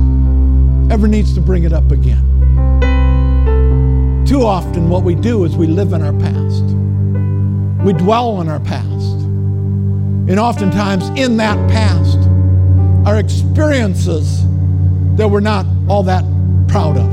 [0.91, 2.23] ever needs to bring it up again.
[4.27, 6.63] Too often, what we do is we live in our past,
[7.85, 8.87] we dwell on our past.
[10.29, 12.19] And oftentimes, in that past,
[13.07, 14.43] are experiences
[15.17, 16.25] that we're not all that
[16.67, 17.11] proud of.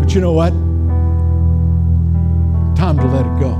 [0.00, 0.52] But you know what?
[2.76, 3.54] Time to let it go.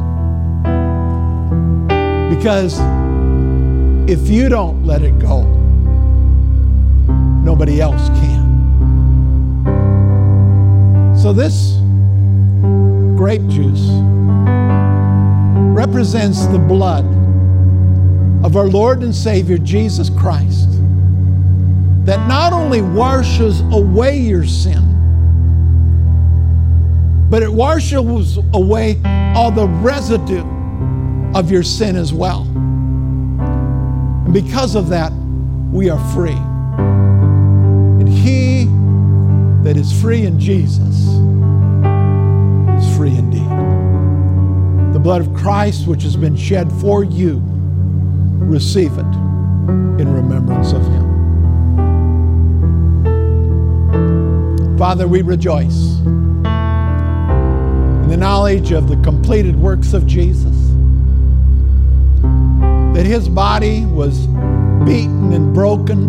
[2.35, 2.81] Because
[4.09, 5.43] if you don't let it go,
[7.43, 8.47] nobody else can.
[11.17, 11.77] So, this
[13.17, 13.89] grape juice
[15.75, 17.05] represents the blood
[18.45, 20.69] of our Lord and Savior Jesus Christ
[22.05, 24.85] that not only washes away your sin,
[27.29, 29.01] but it washes away
[29.35, 30.47] all the residue
[31.35, 32.46] of your sin as well.
[34.43, 35.13] Because of that,
[35.73, 36.37] we are free.
[37.99, 38.67] And he
[39.63, 40.95] that is free in Jesus
[42.77, 43.49] is free indeed.
[44.93, 49.07] The blood of Christ, which has been shed for you, receive it
[49.99, 51.07] in remembrance of him.
[54.77, 56.43] Father, we rejoice in
[58.11, 60.46] the knowledge of the completed works of Jesus
[62.97, 64.27] that his body was
[64.87, 66.01] beaten and broken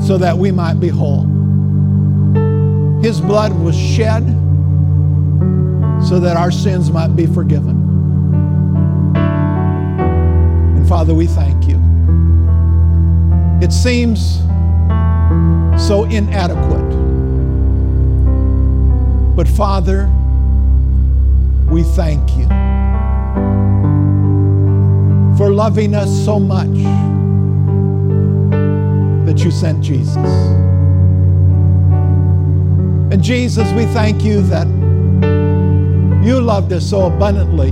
[0.00, 1.22] so that we might be whole.
[3.02, 4.24] His blood was shed
[6.08, 7.82] so that our sins might be forgiven.
[10.76, 11.82] And Father, we thank you.
[13.60, 14.36] It seems
[15.84, 16.94] so inadequate.
[19.34, 20.08] But Father,
[21.72, 22.65] we thank you
[25.36, 26.66] for loving us so much
[29.26, 30.16] that you sent Jesus.
[33.12, 34.66] And Jesus, we thank you that
[36.24, 37.70] you loved us so abundantly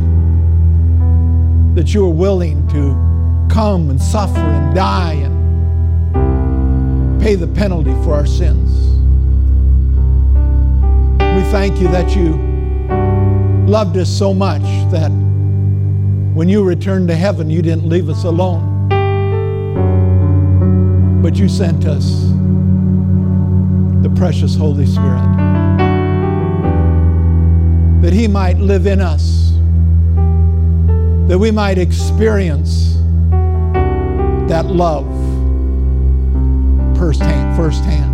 [1.75, 2.95] that you were willing to
[3.53, 5.35] come and suffer and die and
[7.23, 8.71] pay the penalty for our sins.
[11.19, 12.37] We thank you that you
[13.67, 15.11] loved us so much that
[16.35, 18.89] when you returned to heaven, you didn't leave us alone,
[21.23, 22.25] but you sent us
[24.03, 25.23] the precious Holy Spirit
[28.03, 29.53] that He might live in us,
[31.29, 32.95] that we might experience
[34.49, 35.07] that love
[36.99, 38.13] firsthand, firsthand,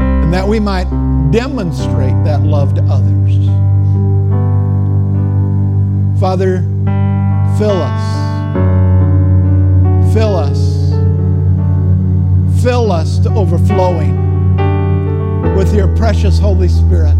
[0.00, 0.84] and that we might
[1.30, 3.46] demonstrate that love to others.
[6.20, 6.69] Father,
[7.60, 8.04] Fill us.
[10.14, 10.92] Fill us.
[12.62, 14.16] Fill us to overflowing
[15.54, 17.14] with your precious Holy Spirit.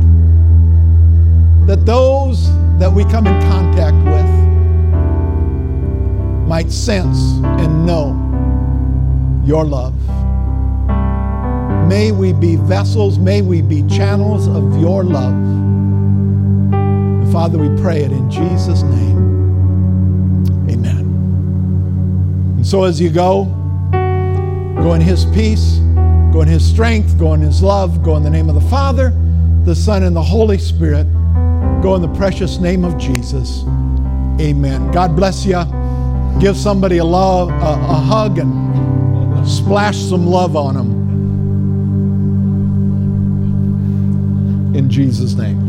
[1.67, 4.25] That those that we come in contact with
[6.49, 7.19] might sense
[7.61, 8.17] and know
[9.45, 9.95] your love.
[11.87, 15.35] May we be vessels, may we be channels of your love.
[17.31, 19.20] Father, we pray it in Jesus' name.
[22.71, 23.47] So as you go,
[24.77, 25.79] go in His peace,
[26.33, 29.11] go in His strength, go in His love, go in the name of the Father,
[29.65, 31.03] the Son, and the Holy Spirit.
[31.83, 33.65] Go in the precious name of Jesus.
[34.41, 34.89] Amen.
[34.93, 35.65] God bless you.
[36.41, 41.01] Give somebody a, love, a, a hug and splash some love on them.
[44.77, 45.60] In Jesus' name.